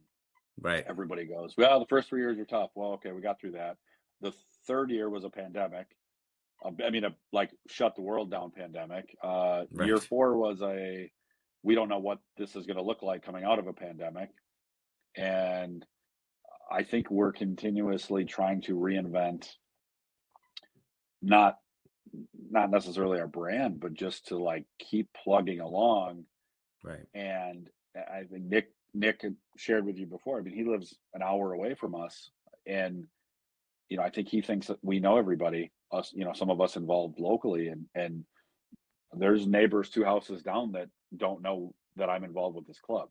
[0.60, 0.86] Right.
[0.88, 2.72] everybody goes, well, the first three years were tough.
[2.76, 3.78] Well, okay, we got through that.
[4.22, 4.34] The
[4.68, 5.88] third year was a pandemic.
[6.64, 9.16] I mean, a like shut the world down pandemic.
[9.24, 11.12] Uh, Year four was a
[11.64, 14.30] we don't know what this is going to look like coming out of a pandemic,
[15.16, 15.84] and
[16.72, 19.50] I think we're continuously trying to reinvent
[21.22, 21.58] not
[22.50, 26.26] not necessarily our brand, but just to like keep plugging along
[26.84, 27.06] Right.
[27.14, 29.24] and I think Nick Nick
[29.58, 30.40] shared with you before.
[30.40, 32.30] I mean, he lives an hour away from us,
[32.66, 33.08] and
[33.90, 35.72] you know, I think he thinks that we know everybody.
[35.92, 38.26] Us, you know, some of us involved locally, and and
[39.14, 43.10] there's neighbors two houses down that don't know that I'm involved with this club,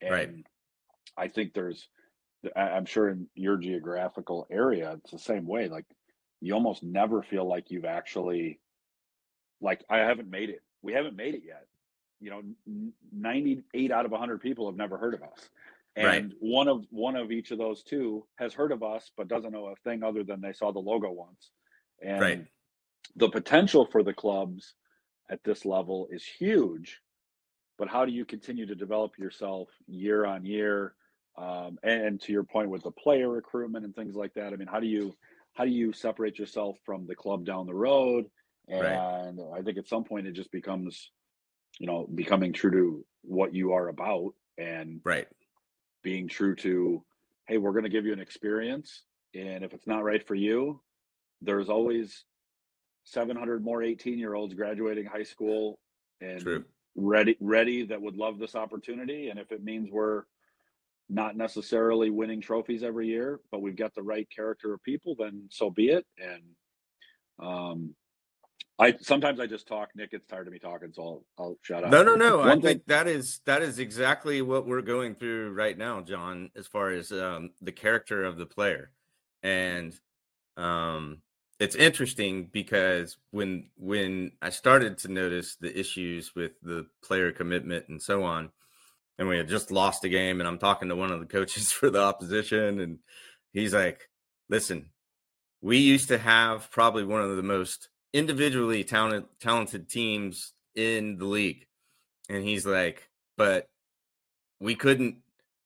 [0.00, 0.46] and Right.
[1.16, 1.88] I think there's,
[2.56, 5.68] I'm sure in your geographical area, it's the same way.
[5.68, 5.86] Like,
[6.40, 8.60] you almost never feel like you've actually,
[9.60, 10.60] like, I haven't made it.
[10.82, 11.66] We haven't made it yet
[12.20, 12.42] you know
[13.12, 15.48] 98 out of 100 people have never heard of us
[15.96, 16.32] and Right.
[16.40, 19.66] one of one of each of those two has heard of us but doesn't know
[19.66, 21.50] a thing other than they saw the logo once
[22.02, 22.46] and Right.
[23.16, 24.74] the potential for the clubs
[25.30, 27.00] at this level is huge
[27.78, 30.94] but how do you continue to develop yourself year on year
[31.36, 34.68] um, and to your point with the player recruitment and things like that i mean
[34.68, 35.14] how do you
[35.54, 38.26] how do you separate yourself from the club down the road
[38.68, 39.02] and Right.
[39.54, 41.10] i think at some point it just becomes
[41.78, 45.26] you know becoming true to what you are about and Right.
[46.02, 47.04] being true to
[47.46, 49.02] hey we're going to give you an experience
[49.34, 50.80] and if it's not right for you
[51.42, 52.24] there's always
[53.04, 55.78] 700 more 18 year olds graduating high school
[56.20, 56.64] and True.
[56.96, 60.24] ready ready that would love this opportunity and if it means we're
[61.08, 65.44] not necessarily winning trophies every year but we've got the right character of people then
[65.50, 66.42] so be it and
[67.40, 67.94] um
[68.78, 71.84] i sometimes i just talk nick gets tired of me talking so i'll, I'll shut
[71.84, 72.40] up No, no, no.
[72.40, 76.50] I One think that is that is exactly what we're going through right now, John,
[76.56, 78.90] as far as um, the character of the player.
[79.42, 79.94] And
[80.56, 81.22] um,
[81.58, 87.88] it's interesting because when when I started to notice the issues with the player commitment
[87.88, 88.50] and so on,
[89.18, 91.72] and we had just lost a game, and I'm talking to one of the coaches
[91.78, 92.98] for the opposition, and
[93.52, 94.08] he's like,
[94.48, 94.90] "Listen,
[95.60, 101.24] we used to have probably one of the most individually talented talented teams in the
[101.24, 101.66] league
[102.28, 103.68] and he's like but
[104.60, 105.16] we couldn't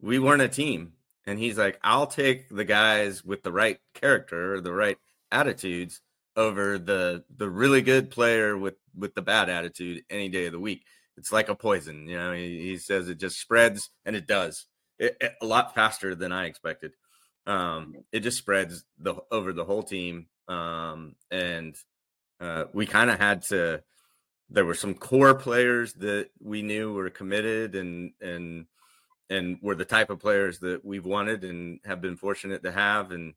[0.01, 0.93] we weren't a team
[1.27, 4.99] and he's like i'll take the guys with the right character or the right
[5.31, 6.01] attitudes
[6.37, 10.61] over the the really good player with with the bad attitude any day of the
[10.61, 10.83] week.
[11.17, 14.67] It's like a poison you know he, he says it just spreads and it does.
[14.99, 16.93] It, it- a lot faster than i expected.
[17.47, 21.77] Um it just spreads the over the whole team um and
[22.43, 23.83] uh we kind of had to
[24.51, 28.67] there were some core players that we knew were committed and and
[29.31, 33.13] and were the type of players that we've wanted and have been fortunate to have
[33.13, 33.33] and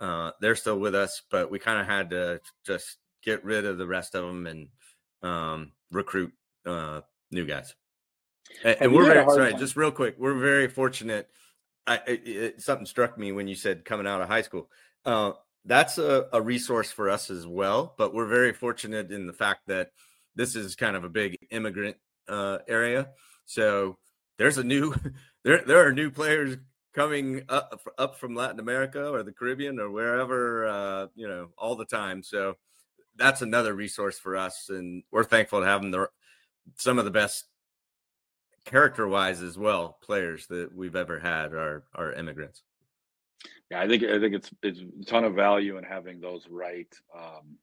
[0.00, 3.78] uh, they're still with us but we kind of had to just get rid of
[3.78, 4.68] the rest of them and
[5.22, 6.32] um, recruit
[6.66, 7.74] uh, new guys.
[8.64, 11.28] And, and we're very sorry time- just real quick we're very fortunate.
[11.86, 14.70] I, it, it, something struck me when you said coming out of high school.
[15.04, 15.32] Uh,
[15.64, 19.62] that's a, a resource for us as well but we're very fortunate in the fact
[19.66, 19.90] that
[20.34, 21.96] this is kind of a big immigrant
[22.28, 23.08] uh, area
[23.44, 23.96] so
[24.38, 24.94] there's a new
[25.44, 26.56] there there are new players
[26.94, 31.76] coming up up from Latin America or the Caribbean or wherever uh, you know all
[31.76, 32.22] the time.
[32.22, 32.54] So
[33.16, 35.90] that's another resource for us, and we're thankful to have them.
[35.90, 36.08] The,
[36.76, 37.44] some of the best
[38.64, 42.62] character wise as well players that we've ever had are are immigrants.
[43.70, 46.92] Yeah, I think I think it's it's a ton of value in having those right
[47.16, 47.56] um,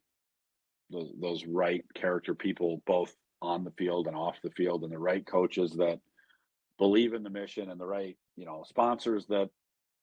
[0.90, 4.98] those those right character people both on the field and off the field, and the
[4.98, 6.00] right coaches that
[6.78, 9.50] believe in the mission, and the right you know sponsors that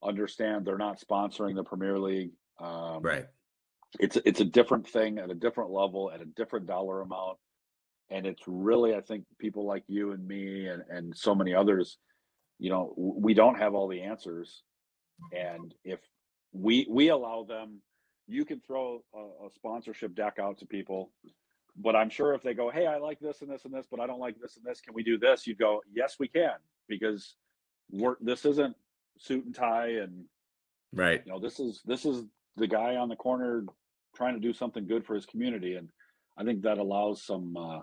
[0.03, 2.31] understand they're not sponsoring the Premier League.
[2.59, 3.25] Um, right.
[3.99, 7.37] It's it's a different thing at a different level at a different dollar amount,
[8.09, 11.97] and it's really I think people like you and me and and so many others,
[12.59, 14.63] you know, we don't have all the answers
[15.31, 15.99] and if
[16.51, 17.81] we we allow them,
[18.27, 21.11] you can throw a, a sponsorship deck out to people.
[21.75, 23.99] But I'm sure if they go, hey, I like this and this and this, but
[23.99, 24.79] I don't like this and this.
[24.79, 25.47] Can we do this?
[25.47, 26.53] You'd go, yes, we can,
[26.87, 27.35] because
[27.89, 28.75] we're this isn't
[29.17, 30.25] suit and tie and
[30.93, 31.23] right.
[31.25, 32.25] You know, this is this is
[32.57, 33.65] the guy on the corner
[34.15, 35.89] trying to do something good for his community, and
[36.37, 37.79] I think that allows some uh,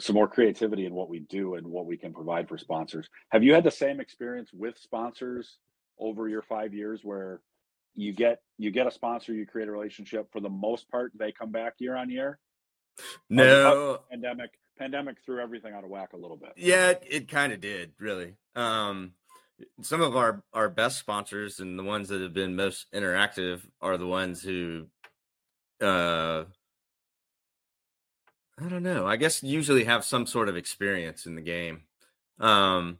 [0.00, 3.08] some more creativity in what we do and what we can provide for sponsors.
[3.30, 5.58] Have you had the same experience with sponsors
[5.98, 7.40] over your five years where
[7.94, 10.30] you get you get a sponsor, you create a relationship.
[10.32, 12.38] For the most part, they come back year on year.
[13.28, 16.52] No pandemic pandemic threw everything out of whack a little bit.
[16.56, 18.34] Yeah, it, kind of did, really.
[18.54, 19.12] Um,
[19.82, 23.96] some of our our best sponsors and the ones that have been most interactive are
[23.96, 24.86] the ones who
[25.80, 26.44] uh
[28.60, 29.06] I don't know.
[29.06, 31.82] I guess usually have some sort of experience in the game.
[32.38, 32.98] Um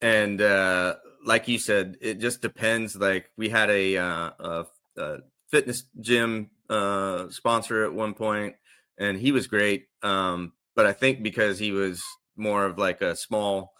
[0.00, 2.96] and uh like you said, it just depends.
[2.96, 8.54] Like we had a, uh, a, a fitness gym uh, sponsor at one point,
[8.96, 9.88] and he was great.
[10.02, 12.02] Um, but I think because he was
[12.36, 13.74] more of like a small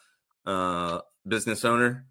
[0.45, 2.07] uh, business owner,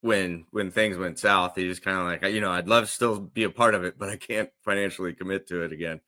[0.00, 2.90] when when things went south, he was kind of like, you know, I'd love to
[2.90, 6.00] still be a part of it, but I can't financially commit to it again.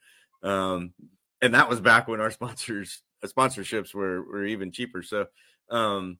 [0.43, 0.95] Um,
[1.43, 5.03] and that was back when our sponsors sponsorships were were even cheaper.
[5.03, 5.27] So
[5.71, 6.19] um,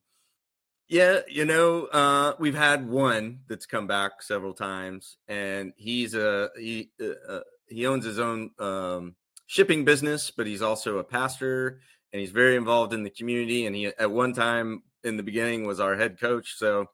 [0.91, 6.49] yeah, you know, uh, we've had one that's come back several times, and he's a
[6.59, 9.15] he uh, uh, he owns his own um,
[9.47, 11.79] shipping business, but he's also a pastor,
[12.11, 13.65] and he's very involved in the community.
[13.65, 16.87] And he at one time in the beginning was our head coach, so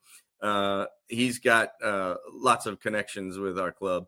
[0.43, 4.05] uh, he's got uh, lots of connections with our club,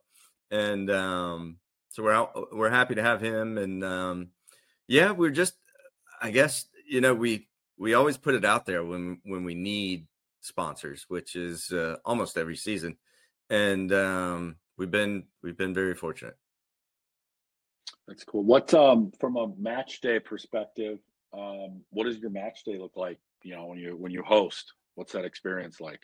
[0.52, 1.58] and um,
[1.90, 3.58] so we're out, we're happy to have him.
[3.58, 4.28] And um,
[4.88, 5.56] yeah, we're just,
[6.22, 7.49] I guess, you know, we
[7.80, 10.06] we always put it out there when when we need
[10.42, 12.98] sponsors, which is uh, almost every season,
[13.50, 16.36] and um, we've been we've been very fortunate.
[18.08, 18.44] That's cool.
[18.44, 21.00] What um, from a match day perspective,
[21.34, 23.20] um, what does your match day look like?
[23.44, 26.02] You know, when you when you host, what's that experience like?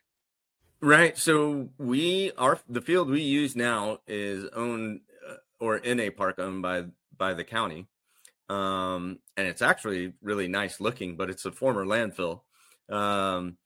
[0.81, 1.17] Right.
[1.17, 6.39] So we are the field we use now is owned uh, or in a park
[6.39, 6.85] owned by
[7.17, 7.87] by the county
[8.49, 12.41] um, and it's actually really nice looking, but it's a former landfill.
[12.89, 13.57] Um,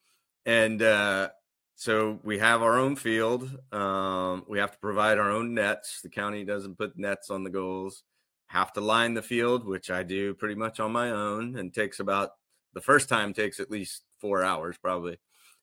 [0.46, 1.30] and uh,
[1.76, 3.50] so we have our own field.
[3.72, 6.02] Um, we have to provide our own nets.
[6.02, 8.04] The county doesn't put nets on the goals.
[8.48, 12.00] Have to line the field, which I do pretty much on my own, and takes
[12.00, 12.32] about
[12.74, 15.20] the first time takes at least four hours probably.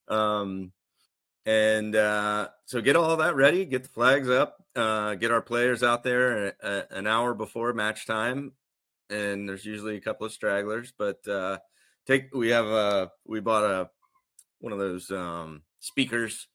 [0.09, 0.73] Um,
[1.45, 5.83] and uh, so get all that ready, get the flags up, uh, get our players
[5.83, 8.53] out there a, a, an hour before match time,
[9.11, 10.93] and there's usually a couple of stragglers.
[10.97, 11.59] But uh,
[12.07, 13.91] take we have a we bought a
[14.61, 16.49] one of those um, speakers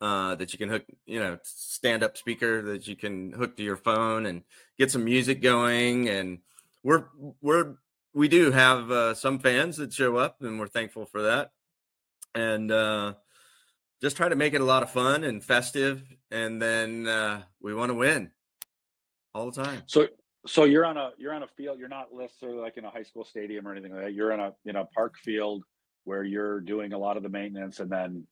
[0.00, 3.62] uh, that you can hook, you know, stand up speaker that you can hook to
[3.62, 4.42] your phone and
[4.78, 6.08] get some music going.
[6.08, 6.38] And
[6.82, 7.06] we're
[7.40, 7.74] we're
[8.12, 11.52] we do have uh, some fans that show up, and we're thankful for that.
[12.34, 13.14] And uh,
[14.00, 17.74] just try to make it a lot of fun and festive, and then uh, we
[17.74, 18.30] want to win
[19.34, 19.82] all the time.
[19.86, 20.08] So
[20.46, 21.78] so you're on a you're on a field.
[21.78, 24.14] You're not necessarily like in a high school stadium or anything like that.
[24.14, 25.64] You're in a in a park field
[26.04, 28.26] where you're doing a lot of the maintenance, and then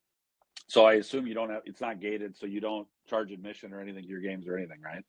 [0.68, 3.80] so I assume you don't have it's not gated, so you don't charge admission or
[3.80, 5.04] anything to your games or anything, right?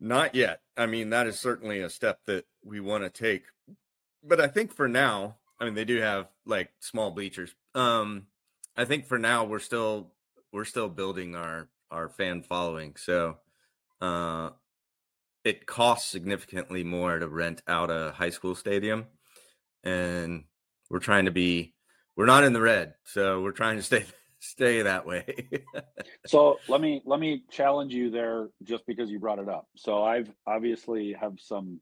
[0.00, 0.60] Not yet.
[0.76, 3.44] I mean, that is certainly a step that we want to take.
[4.24, 7.54] But I think for now, I mean, they do have like small bleachers.
[7.74, 8.26] Um,
[8.76, 10.12] I think for now we're still
[10.52, 12.96] we're still building our our fan following.
[12.96, 13.38] So
[14.00, 14.50] uh
[15.44, 19.06] it costs significantly more to rent out a high school stadium
[19.84, 20.44] and
[20.90, 21.74] we're trying to be
[22.16, 24.04] we're not in the red so we're trying to stay
[24.42, 25.24] stay that way
[26.26, 30.02] so let me let me challenge you there just because you brought it up so
[30.02, 31.78] i've obviously have some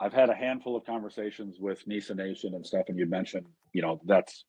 [0.00, 3.82] i've had a handful of conversations with nisa nation and stuff and you mentioned you
[3.82, 4.44] know that's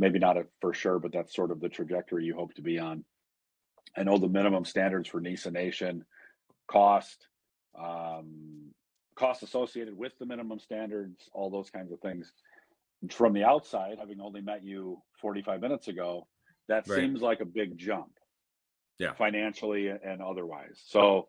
[0.00, 2.78] maybe not a for sure, but that's sort of the trajectory you hope to be
[2.78, 3.04] on.
[3.96, 6.04] I know the minimum standards for NISA Nation
[6.68, 7.26] cost,
[7.80, 8.72] um,
[9.16, 12.32] cost associated with the minimum standards, all those kinds of things.
[13.10, 16.26] From the outside, having only met you 45 minutes ago,
[16.68, 16.96] that Right.
[17.00, 18.12] seems like a big jump.
[18.98, 19.14] Yeah.
[19.14, 20.82] Financially and otherwise.
[20.84, 21.28] So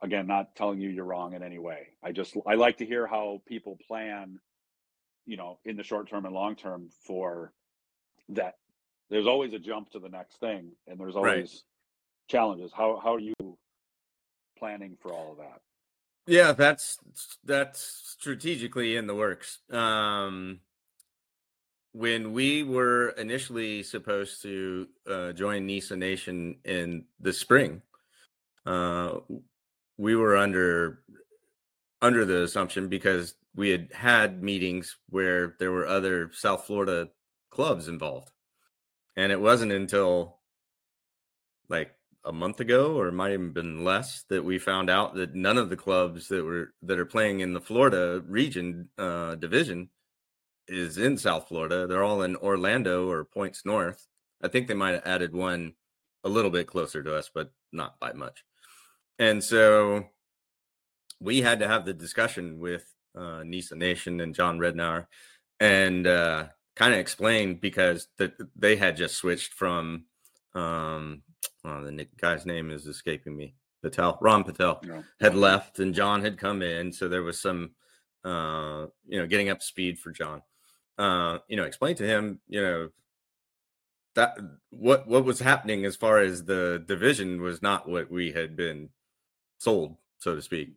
[0.00, 1.88] again, not telling you you're wrong in any way.
[2.02, 4.40] I just I like to hear how people plan,
[5.26, 7.52] you know, in the short term and long term for
[8.30, 8.54] that.
[9.10, 11.34] There's always a jump to the next thing and there's Right.
[11.34, 11.64] always
[12.28, 12.72] challenges.
[12.72, 13.34] How how are you
[14.58, 15.60] planning for all of that?
[16.26, 16.98] Yeah, that's
[17.44, 19.60] that's strategically in the works.
[19.70, 20.60] Um,
[21.92, 27.80] when we were initially supposed to uh, join NISA Nation in the spring,
[28.66, 29.20] uh,
[29.96, 31.00] we were under
[32.02, 37.08] under the assumption because we had had meetings where there were other South Florida
[37.50, 38.30] clubs involved,
[39.16, 40.38] and it wasn't until
[41.68, 41.95] like
[42.26, 45.56] a month ago or it might have been less that we found out that none
[45.56, 49.88] of the clubs that were that are playing in the Florida region uh, division
[50.68, 51.86] is in South Florida.
[51.86, 54.06] They're all in Orlando or points north.
[54.42, 55.74] I think they might have added one
[56.24, 58.44] a little bit closer to us, but not by much.
[59.18, 60.06] And so
[61.20, 65.06] we had to have the discussion with uh, Nisa Nation and John Rednauer
[65.60, 70.04] and uh, kind of explain because the, they had just switched from
[70.54, 71.22] um,
[71.64, 73.54] oh, the guy's name is escaping me.
[73.82, 76.92] Patel, Ron Patel know, had left and John had come in.
[76.92, 77.72] So there was some,
[78.24, 80.42] uh, you know, getting up speed for John.
[80.98, 82.88] Uh, you know, explain to him, you know,
[84.14, 84.38] that
[84.70, 88.88] what what was happening as far as the division was not what we had been
[89.58, 90.74] sold, so to speak.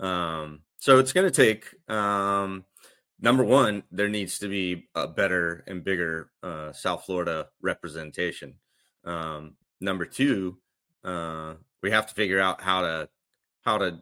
[0.00, 2.64] Um, so it's going to take um,
[3.20, 8.54] number one, there needs to be a better and bigger uh, South Florida representation.
[9.04, 10.58] Um, number two,
[11.04, 13.08] uh, we have to figure out how to
[13.62, 14.00] how to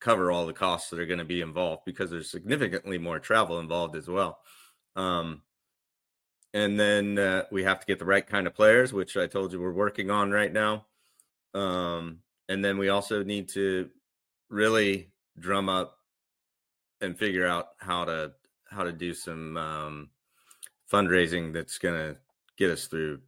[0.00, 3.60] cover all the costs that are going to be involved because there's significantly more travel
[3.60, 4.40] involved as well.
[4.96, 5.42] Um,
[6.54, 9.52] and then uh, we have to get the right kind of players, which I told
[9.52, 10.86] you we're working on right now.
[11.54, 13.88] Um, and then we also need to
[14.50, 15.98] really drum up
[17.00, 18.32] and figure out how to
[18.68, 20.10] how to do some um,
[20.90, 22.16] fundraising that's going to
[22.56, 23.20] get us through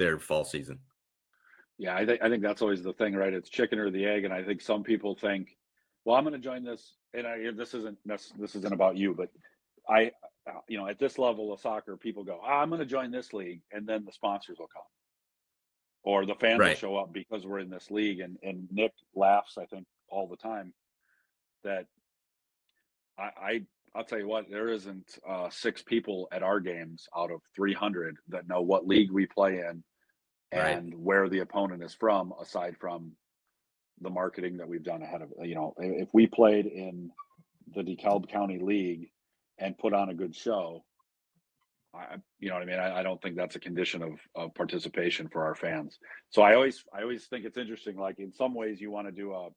[0.00, 0.78] their fall season.
[1.78, 3.32] Yeah, I think I think that's always the thing, right?
[3.32, 5.56] It's chicken or the egg, and I think some people think,
[6.04, 9.14] "Well, I'm going to join this," and I, this isn't this, this isn't about you,
[9.14, 9.28] but
[9.88, 10.10] I,
[10.48, 13.10] uh, you know, at this level of soccer, people go, ah, "I'm going to join
[13.10, 14.82] this league," and then the sponsors will come,
[16.02, 19.58] or the fans will show up because we're in this league, and and Nick laughs,
[19.58, 20.72] I think, all the time
[21.62, 21.86] that
[23.18, 23.62] I, I
[23.94, 28.16] I'll tell you what, there isn't uh, six people at our games out of 300
[28.28, 29.82] that know what league we play in
[30.52, 30.76] Right.
[30.76, 33.12] and where the opponent is from, aside from
[34.00, 35.30] the marketing that we've done ahead of.
[35.42, 37.10] You know, if we played in
[37.74, 39.10] the DeKalb County League
[39.58, 40.84] and put on a good show,
[41.94, 42.78] I, you know what I mean.
[42.78, 45.98] I, I don't think that's a condition of, of participation for our fans.
[46.30, 47.96] So I always, I always think it's interesting.
[47.96, 49.48] Like in some ways, you want to do a,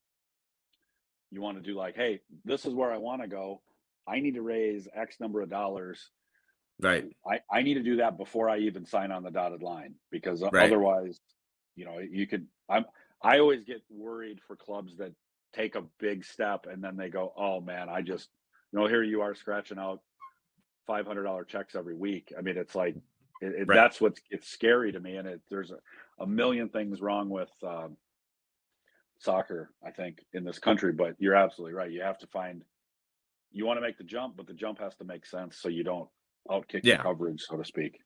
[1.31, 3.61] you want to do like, hey, this is where I want to go.
[4.07, 6.09] I need to raise X number of dollars
[6.79, 7.15] Right.
[7.25, 10.43] I, I need to do that before I even sign on the dotted line because
[10.49, 10.53] Right.
[10.59, 11.19] otherwise,
[11.75, 12.47] you know, you could.
[12.69, 12.85] I'm.
[13.23, 15.13] I always get worried for clubs that
[15.53, 18.29] take a big step and then they go, "Oh man, I just,
[18.71, 20.01] you know, here you are scratching out
[20.87, 22.97] five hundred dollar checks every week." I mean, it's like
[23.41, 23.71] it, it, Right.
[23.71, 25.79] that's what's it's scary to me, and it, there's a,
[26.19, 27.97] a million things wrong with um,
[29.19, 29.71] soccer.
[29.85, 31.91] I think in this country, but you're absolutely right.
[31.91, 32.63] You have to find.
[33.51, 35.83] You want to make the jump, but the jump has to make sense so you
[35.83, 36.09] don't
[36.49, 36.97] outkick Yeah.
[36.97, 37.99] the coverage, so to speak.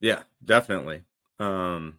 [0.00, 1.02] Yeah, definitely.
[1.38, 1.98] Um,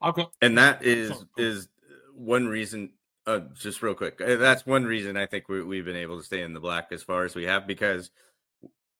[0.00, 1.48] I've got and that is Sorry, go on.
[1.48, 1.68] is
[2.14, 2.92] one reason
[3.26, 6.24] uh, just real quick uh, that's one reason i think we, we've been able to
[6.24, 8.10] stay in the black as far as we have because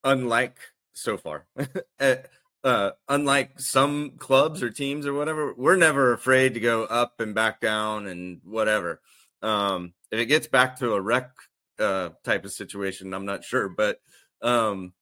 [0.02, 0.56] unlike
[0.94, 1.44] so far
[2.00, 2.14] uh,
[2.64, 7.34] uh, unlike some clubs or teams or whatever we're never afraid to go up and
[7.34, 9.02] back down and whatever
[9.42, 11.30] um, if it gets back to a rec
[11.78, 14.00] uh, type of situation i'm not sure but
[14.40, 14.94] um,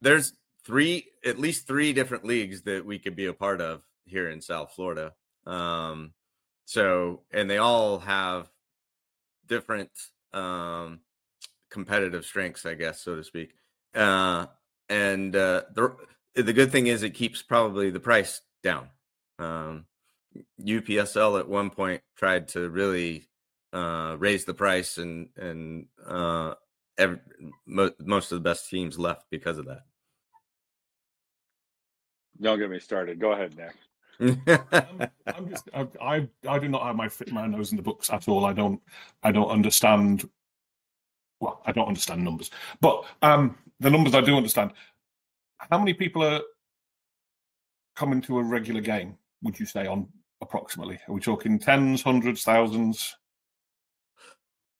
[0.00, 0.32] there's
[0.64, 4.40] three at least three different leagues that we could be a part of here in
[4.40, 5.12] South Florida.
[5.46, 6.12] Um,
[6.64, 8.50] so and they all have
[9.46, 9.90] different
[10.32, 11.00] um,
[11.70, 13.54] competitive strengths, I guess, so to speak.
[13.94, 14.46] Uh,
[14.88, 15.96] and uh, the
[16.34, 18.88] the good thing is it keeps probably the price down.
[19.38, 19.86] Um,
[20.60, 23.28] UPSL at one point tried to really
[23.72, 26.54] uh, raise the price, and and uh,
[26.98, 27.18] every,
[27.66, 29.82] mo- most of the best teams left because of that.
[32.40, 33.18] Don't get me started.
[33.18, 33.74] Go ahead, Nick.
[34.72, 38.10] I'm, I'm just I, I I do not have my my nose in the books
[38.10, 38.46] at all.
[38.46, 38.80] I don't
[39.22, 40.28] I don't understand.
[41.40, 44.72] Well, I don't understand numbers, but um, the numbers I do understand.
[45.70, 46.40] How many people are
[47.94, 49.16] coming to a regular game?
[49.42, 50.08] Would you say on
[50.40, 50.98] approximately?
[51.08, 53.16] Are we talking tens, hundreds, thousands?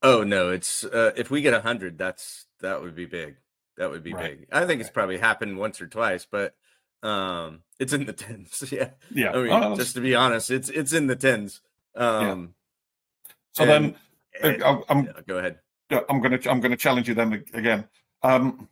[0.07, 3.37] Oh no, it's uh, if we get a hundred, that's that would be big.
[3.77, 4.39] That would be Right.
[4.41, 4.49] big.
[4.53, 6.55] I think it's probably happened once or twice, but
[7.03, 8.65] um, it's in the tens.
[8.71, 9.33] Yeah, Yeah.
[9.33, 11.61] I mean, Oh, just to be honest, it's it's in the tens.
[11.95, 12.55] Um,
[13.53, 13.97] so then
[14.43, 15.59] and- uh, I'm yeah, go ahead.
[15.91, 17.89] I'm going to I'm going to challenge you then again.
[18.23, 18.69] Um,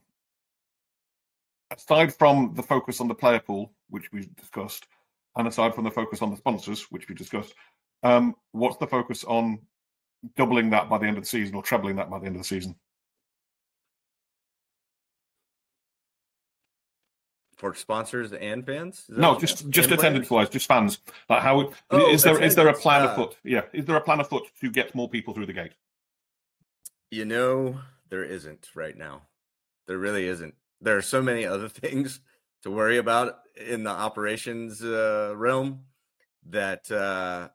[1.71, 4.87] aside from the focus on the player pool, which we discussed,
[5.37, 7.55] and aside from the focus on the sponsors, which we discussed,
[8.03, 9.59] um, what's the focus on
[10.37, 12.43] doubling that by the end of the season or trebling that by the end of
[12.43, 12.75] the season?
[17.57, 19.05] For sponsors and fans?
[19.09, 20.99] Is No, just just attendance wise, just fans.
[21.29, 23.37] Like how is Oh, there is there a plan uh, afoot?
[23.45, 25.73] Yeah, is there a plan afoot to get more people through the gate?
[27.11, 27.79] You know,
[28.11, 29.23] there isn't right now.
[29.87, 30.55] There really isn't.
[30.81, 32.21] There are so many other things
[32.63, 35.85] to worry about in the operations uh, realm
[36.47, 37.49] that uh,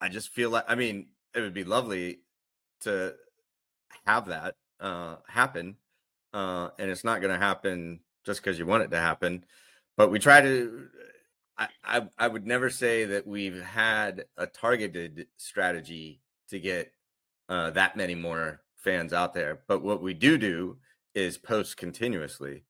[0.00, 2.20] I just feel like, I mean, it would be lovely
[2.82, 3.14] to
[4.06, 5.76] have that uh, happen.
[6.32, 9.44] Uh, and it's not going to happen just because you want it to happen.
[9.96, 10.86] But we try to,
[11.58, 16.92] I, I, I would never say that we've had a targeted strategy to get
[17.48, 19.60] uh, that many more fans out there.
[19.68, 20.78] But what we do do
[21.14, 22.64] is post continuously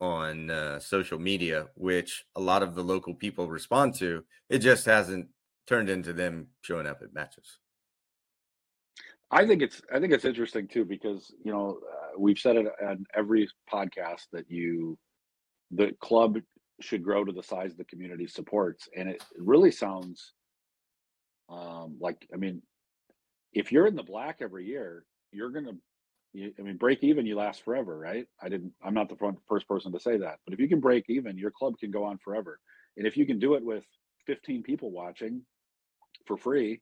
[0.00, 4.24] on uh, social media, which a lot of the local people respond to.
[4.50, 5.28] It just hasn't
[5.66, 7.58] turned into them showing up at matches.
[9.30, 12.66] I think it's I think it's interesting too because you know uh, we've said it
[12.82, 14.96] on every podcast that you
[15.72, 16.38] the club
[16.80, 20.32] should grow to the size the community supports, and it really sounds
[21.48, 22.62] um, like I mean,
[23.52, 25.72] if you're in the black every year, you're gonna.
[26.32, 28.26] You, I mean, break even, you last forever, right?
[28.42, 28.72] I didn't.
[28.84, 31.38] I'm not the front, first person to say that, but if you can break even,
[31.38, 32.60] your club can go on forever,
[32.96, 33.84] and if you can do it with
[34.26, 35.42] 15 people watching
[36.26, 36.80] for free,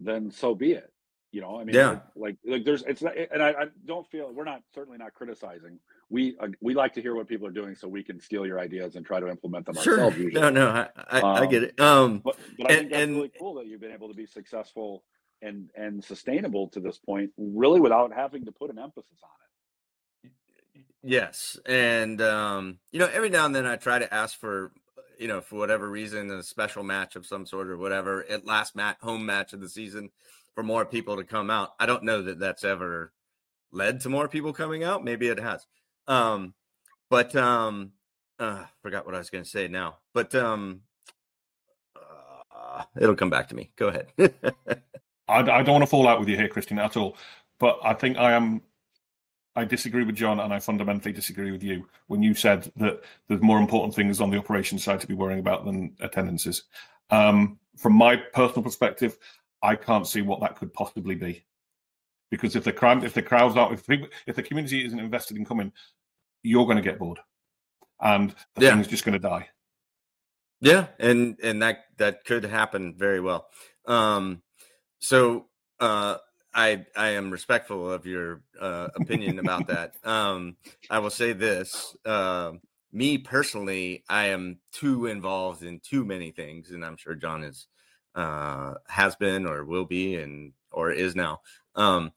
[0.00, 0.92] then so be it.
[1.32, 2.00] You know, I mean, Yeah.
[2.16, 5.78] like, like, there's, it's not, and I, I don't feel we're not certainly not criticizing.
[6.08, 8.58] We uh, we like to hear what people are doing so we can steal your
[8.58, 9.92] ideas and try to implement them Sure.
[9.94, 10.16] ourselves.
[10.18, 11.78] Usually, No, no, I, I, I Um, get it.
[11.80, 14.14] Um, but but I think And- that's and- really cool that you've been able to
[14.14, 15.04] be successful
[15.40, 19.30] and and sustainable to this point, really without having to put an emphasis on
[20.24, 20.32] it.
[21.04, 24.72] Yes, and um, you know, every now and then I try to ask for,
[25.20, 28.74] you know, for whatever reason, a special match of some sort or whatever at last
[28.74, 30.10] match, home match of the season,
[30.54, 31.74] for more people to come out.
[31.78, 33.12] I don't know that that's ever
[33.70, 35.04] led to more people coming out.
[35.04, 35.66] Maybe it has,
[36.08, 36.54] um,
[37.10, 37.92] but um,
[38.38, 39.98] uh, forgot what I was going to say now.
[40.14, 40.80] But um,
[41.94, 43.70] uh, it'll come back to me.
[43.76, 44.06] Go ahead.
[45.28, 47.18] I, I don't want to fall out with you here, Christian, at all.
[47.58, 48.62] But I think I am.
[49.60, 53.42] I disagree with John, and I fundamentally disagree with you when you said that there's
[53.42, 56.62] more important things on the operations side to be worrying about than attendances.
[57.10, 59.18] Um, from my personal perspective,
[59.62, 61.44] I can't see what that could possibly be,
[62.30, 65.36] because if the crowd, if the crowds aren't, if people, if the community isn't invested
[65.36, 65.72] in coming,
[66.42, 67.18] you're going to get bored,
[68.00, 68.74] and the Yeah.
[68.74, 69.50] thing's just going to die.
[70.62, 73.48] Yeah, and and that that could happen very well.
[73.86, 74.42] Um,
[75.00, 75.48] so
[75.80, 76.16] uh,
[76.54, 79.94] I I am respectful of your uh, opinion about that.
[80.04, 80.56] Um,
[80.88, 82.52] I will say this: uh,
[82.92, 87.68] me personally, I am too involved in too many things, and I'm sure John is
[88.14, 91.40] uh, has been or will be and or is now.
[91.76, 92.12] Um,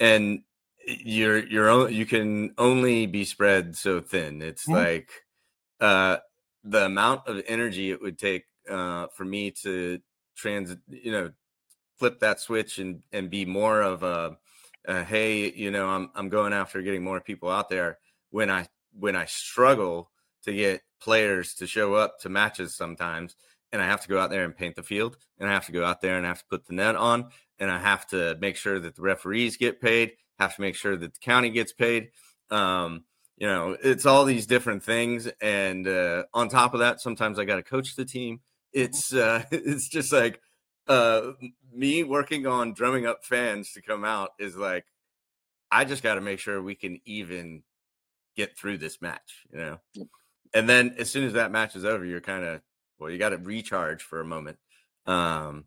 [0.00, 0.42] and
[0.86, 4.42] you're you're you can only be spread so thin.
[4.42, 4.72] It's Mhm.
[4.72, 5.10] like
[5.80, 6.18] uh
[6.64, 10.00] the amount of energy it would take uh, for me to
[10.36, 11.32] trans, you know,
[11.98, 14.36] flip that switch and and be more of a,
[14.86, 17.98] a hey, you know, I'm I'm going after getting more people out there
[18.30, 20.10] when I when I struggle
[20.44, 23.36] to get players to show up to matches sometimes
[23.72, 25.72] and I have to go out there and paint the field and I have to
[25.72, 28.36] go out there and I have to put the net on and I have to
[28.40, 31.72] make sure that the referees get paid, have to make sure that the county gets
[31.72, 32.10] paid.
[32.50, 33.04] Um,
[33.38, 37.44] you know it's all these different things and uh on top of that sometimes i
[37.44, 38.40] got to coach the team
[38.72, 40.40] it's uh it's just like
[40.88, 41.32] uh
[41.72, 44.86] me working on drumming up fans to come out is like
[45.70, 47.62] i just got to make sure we can even
[48.36, 49.78] get through this match you know
[50.54, 52.60] and then as soon as that match is over you're kind of
[52.98, 54.56] well you got to recharge for a moment
[55.06, 55.64] um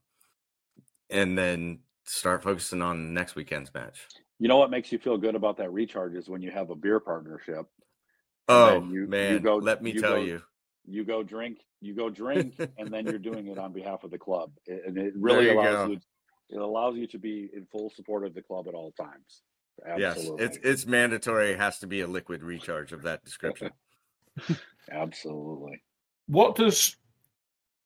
[1.09, 4.07] and then start focusing on next weekend's match
[4.39, 6.75] You know what makes you feel good about that recharge is when you have a
[6.75, 7.67] beer partnership.
[8.47, 10.41] Oh then you- you man, go- let me you tell go- you.
[10.85, 14.17] You go drink, you go drink, and then you're doing it on behalf of the
[14.17, 15.93] club, and it really you allows go.
[15.93, 15.99] you.
[16.49, 19.41] It allows you to be in full support of the club at all times.
[19.97, 21.51] Yes, it's it's mandatory.
[21.51, 23.71] It has to be a liquid recharge of that description.
[24.91, 25.81] absolutely.
[26.27, 26.95] What does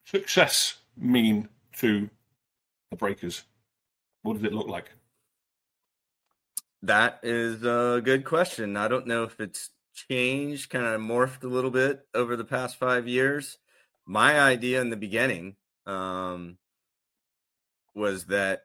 [0.06, 2.10] success mean to
[2.89, 3.43] the Breakers?
[4.24, 4.91] What does it look like?
[6.82, 8.78] That is a good question.
[8.78, 12.78] I don't know if it's changed, kind of morphed a little bit over the past
[12.78, 13.58] five years.
[14.06, 15.56] My idea in the beginning
[15.88, 16.58] um,
[17.96, 18.64] was that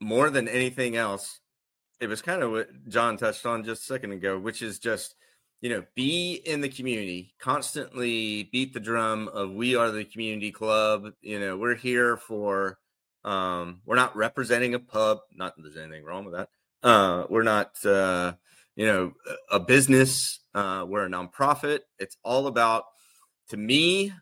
[0.00, 1.40] more than anything else,
[2.00, 5.14] it was kind of what John touched on just a second ago, which is just,
[5.60, 10.50] you know, be in the community, constantly beat the drum of we are the community
[10.50, 11.12] club.
[11.22, 12.78] You know, we're here for,
[13.24, 15.20] um, we're not representing a pub.
[15.34, 16.48] Not there's anything wrong with that.
[16.82, 18.34] Uh, we're not, uh,
[18.76, 19.12] you know,
[19.50, 20.40] a business.
[20.54, 21.80] Uh, we're a nonprofit.
[21.98, 22.84] It's all about,
[23.50, 24.12] to me,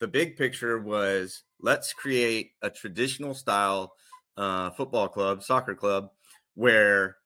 [0.00, 3.92] the big picture was let's create a traditional style
[4.36, 6.10] uh, football club, soccer club,
[6.54, 7.16] where,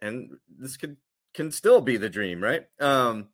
[0.00, 0.96] and this could
[1.34, 2.64] can still be the dream, right?
[2.80, 3.28] Um,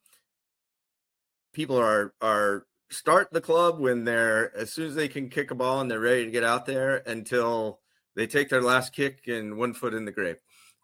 [1.53, 5.55] people are are start the club when they're as soon as they can kick a
[5.55, 7.81] ball and they're ready to get out there until
[8.15, 10.37] they take their last kick and one foot in the grave.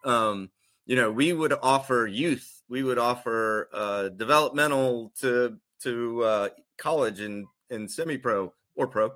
[0.05, 0.51] Um,
[0.87, 7.21] you know, we would offer youth, we would offer uh, developmental to to uh, college
[7.21, 9.13] and and semi pro or pro,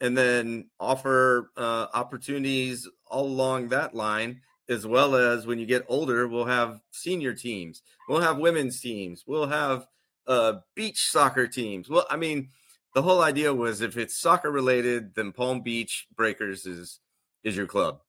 [0.00, 4.40] and then offer uh, opportunities all along that line.
[4.66, 9.22] As well as when you get older, we'll have senior teams, we'll have women's teams,
[9.26, 9.86] we'll have
[10.26, 11.90] uh, beach soccer teams.
[11.90, 12.48] Well, I mean,
[12.94, 17.00] the whole idea was if it's soccer related, then Palm Beach Breakers is
[17.42, 18.00] is your club,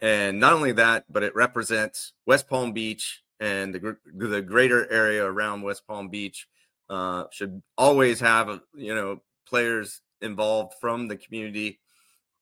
[0.00, 5.24] and not only that, but it represents West Palm Beach and the the greater area
[5.24, 6.46] around West Palm Beach.
[6.88, 11.80] Uh, should always have uh, you know players involved from the community,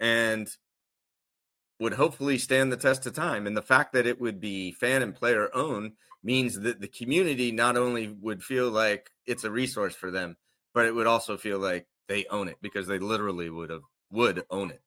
[0.00, 0.48] and
[1.78, 3.46] would hopefully stand the test of time.
[3.46, 5.92] And the fact that it would be fan and player owned
[6.22, 10.36] means that the community not only would feel like it's a resource for them,
[10.74, 14.44] but it would also feel like they own it because they literally would have would
[14.50, 14.82] own it.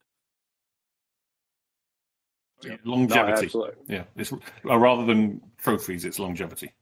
[2.64, 3.46] No, Longevity.
[3.46, 3.76] absolutely.
[3.88, 6.74] yeah, it's uh, rather than trophies, it's longevity.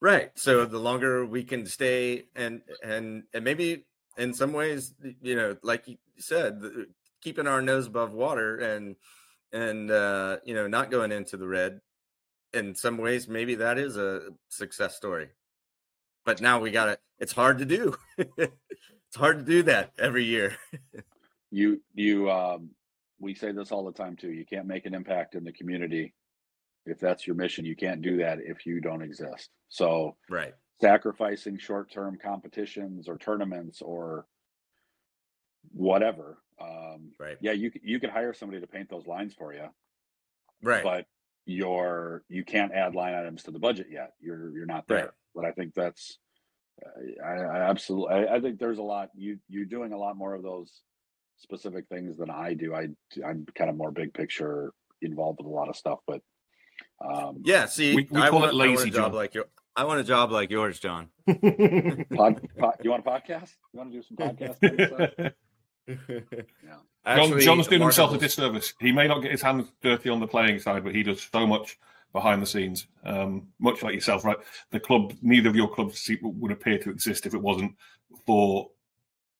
[0.00, 0.30] Right.
[0.34, 3.84] So the longer we can stay and and and maybe
[4.18, 6.88] in some ways, you know, like you said, the-
[7.20, 8.96] keeping our nose above water and
[9.52, 11.80] and uh, you know, not going into the red.
[12.52, 15.28] In some ways, maybe that is a success story.
[16.26, 17.94] But now we got to It's hard to do.
[18.18, 20.56] it's hard to do that every year.
[21.54, 22.70] You you um,
[23.22, 24.32] we say this all the time too.
[24.32, 26.12] You can't make an impact in the community
[26.84, 27.64] if that's your mission.
[27.64, 29.48] You can't do that if you don't exist.
[29.68, 30.52] So Right.
[30.80, 34.26] sacrificing short-term competitions or tournaments or
[35.70, 36.42] whatever.
[36.60, 37.38] Um, Right.
[37.40, 39.68] yeah, you you could hire somebody to paint those lines for you,
[40.62, 40.82] Right.
[40.82, 41.06] but
[41.44, 44.14] you're you can't add line items to the budget yet.
[44.20, 45.04] You're you're not there.
[45.06, 45.10] Right.
[45.34, 46.18] But I think that's
[46.84, 50.16] I, I I absolutely I, I think there's a lot you you're doing a lot
[50.16, 50.82] more of those
[51.42, 52.74] specific things than I do.
[52.74, 52.88] I
[53.26, 54.72] I'm kind of more big picture
[55.02, 56.20] involved with a lot of stuff, but
[57.04, 57.66] um, yeah.
[57.66, 59.14] See, We- we I, call want, it I want lazy a job job.
[59.14, 59.46] like your.
[59.74, 61.08] I want a job like yours, John.
[61.26, 63.54] pod, pod, you want a podcast?
[63.72, 64.56] You want to do some podcast?
[65.88, 65.96] yeah.
[65.96, 65.96] of?
[66.68, 68.74] John, Actually, John's doing himself a disservice.
[68.80, 71.46] He may not get his hands dirty on the playing side, but he does so
[71.46, 71.78] much
[72.12, 72.86] behind the scenes.
[73.02, 74.36] Um, much like yourself, right?
[74.72, 77.74] The club, neither of your clubs would appear to exist if it wasn't
[78.26, 78.70] for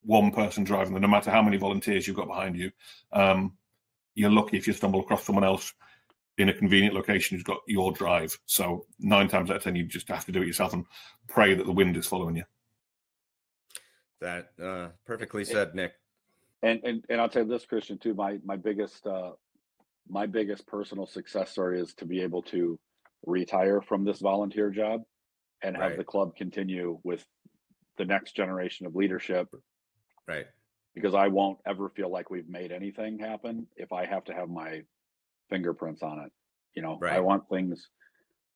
[0.05, 1.03] one person driving them.
[1.03, 2.71] No matter how many volunteers you've got behind you,
[3.13, 3.57] um,
[4.15, 5.73] you're lucky if you stumble across someone else
[6.39, 8.39] in a convenient location who's got your drive.
[8.47, 10.85] So nine times out of ten, you just have to do it yourself and
[11.29, 12.45] pray that the wind is following you.
[14.21, 15.93] That uh, perfectly said, Nick.
[16.63, 18.15] and and and I'll tell you this, Christian, too.
[18.15, 19.33] My my biggest uh,
[20.09, 22.79] my biggest personal success story is to be able to
[23.27, 25.03] retire from this volunteer job
[25.63, 25.99] and have Right.
[25.99, 27.25] the club continue with
[27.97, 29.49] the next generation of leadership
[30.29, 30.47] Right.
[30.95, 34.49] because I won't ever feel like we've made anything happen if I have to have
[34.49, 34.83] my
[35.51, 36.33] fingerprints on it.
[36.75, 37.89] You know, I want things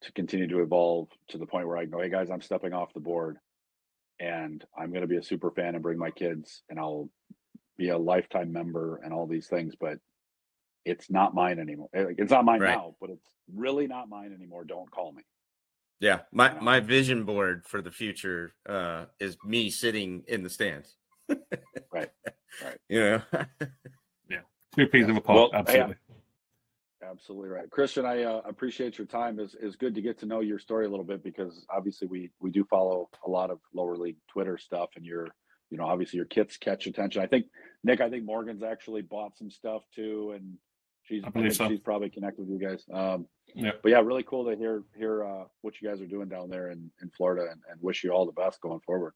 [0.02, 2.92] to continue to evolve to the point where I go, hey guys, I'm stepping off
[2.94, 3.38] the board
[4.20, 7.10] and I'm going to be a super fan and bring my kids and I'll
[7.76, 9.98] be a lifetime member and all these things, but
[10.84, 11.88] it's not mine anymore.
[11.94, 12.74] Eh, It's not mine Right.
[12.74, 14.64] now, but it's really not mine anymore.
[14.64, 15.22] Don't call me.
[16.00, 16.20] Yeah.
[16.32, 20.96] My my vision board for the future uh, is me sitting in the stands.
[21.92, 22.10] Right.
[22.62, 22.78] Right.
[22.88, 23.22] You know.
[24.74, 25.94] Two peas of a pod, Well, hey, absolutely.
[27.02, 28.04] Absolutely right, Christian.
[28.04, 29.38] I uh, appreciate your time.
[29.40, 32.30] It's, it's good to get to know your story a little bit because obviously we
[32.40, 35.28] we do follow a lot of lower league Twitter stuff, and you're
[35.70, 37.22] you know obviously your kits catch attention.
[37.22, 37.46] I think
[37.84, 40.54] Nick, I think Morgan's actually bought some stuff too, and
[41.04, 41.68] she's I believe think so.
[41.68, 42.84] she's probably connected with you guys.
[42.92, 43.72] Um, Yeah.
[43.82, 46.70] but yeah, really cool to hear hear uh, what you guys are doing down there
[46.70, 49.14] in, in Florida, and, and wish you all the best going forward.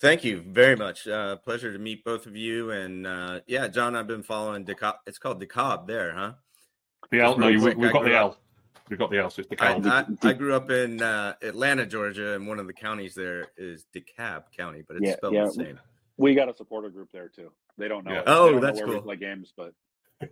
[0.00, 1.06] Thank you very much.
[1.08, 2.70] Uh, pleasure to meet both of you.
[2.70, 4.94] And uh, yeah, John, I've been following DeKalb.
[5.06, 6.32] It's called DeKalb there, huh?
[7.10, 7.38] The L.
[7.38, 8.26] No, you, quick, we've I got the grew L.
[8.28, 8.40] up-
[8.90, 9.30] We've got the L.
[9.30, 12.66] So it's the I, I, I grew up in uh, Atlanta, Georgia, and one of
[12.66, 15.46] the counties there is DeKalb County, but it's Yeah, spelled yeah.
[15.46, 15.80] the same.
[16.18, 17.50] We got a supporter group there too.
[17.78, 18.12] They don't know.
[18.12, 18.18] Yeah.
[18.20, 18.24] it.
[18.26, 19.02] Oh, don't know that's where we cool.
[19.02, 19.72] play games, but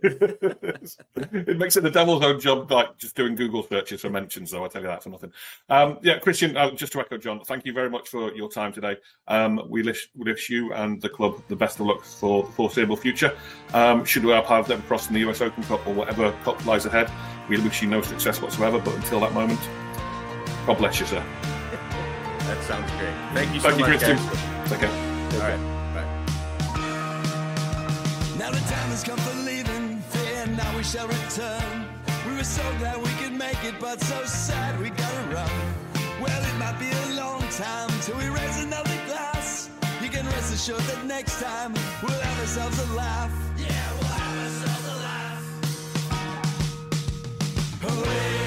[0.03, 4.51] it makes it the devil's own job, like just doing Google searches for mentions.
[4.51, 5.31] Though I tell you that for nothing.
[5.69, 8.73] Um, yeah, Christian, uh, just to echo John, thank you very much for your time
[8.73, 8.97] today.
[9.27, 12.97] Um, we wish, wish you and the club the best of luck for the foreseeable
[12.97, 13.35] future.
[13.73, 16.85] Um, should our paths ever cross in the US Open Cup or whatever cup lies
[16.85, 17.11] ahead,
[17.49, 18.79] we wish you no success whatsoever.
[18.79, 19.59] But until that moment,
[20.65, 21.23] God bless you, sir.
[22.43, 23.13] That sounds great.
[23.33, 24.17] Thank you so Thank you, much, Christian.
[24.17, 24.69] guys.
[24.69, 25.41] Take care.
[25.41, 25.72] All right.
[30.83, 31.85] we shall return.
[32.27, 35.49] We were so glad we could make it, but so sad we gotta run.
[36.21, 39.69] Well, it might be a long time till we raise another glass.
[40.01, 43.31] You can rest assured that next time we'll have ourselves a laugh.
[43.57, 45.43] Yeah, we'll have ourselves a laugh.
[47.83, 48.42] Away.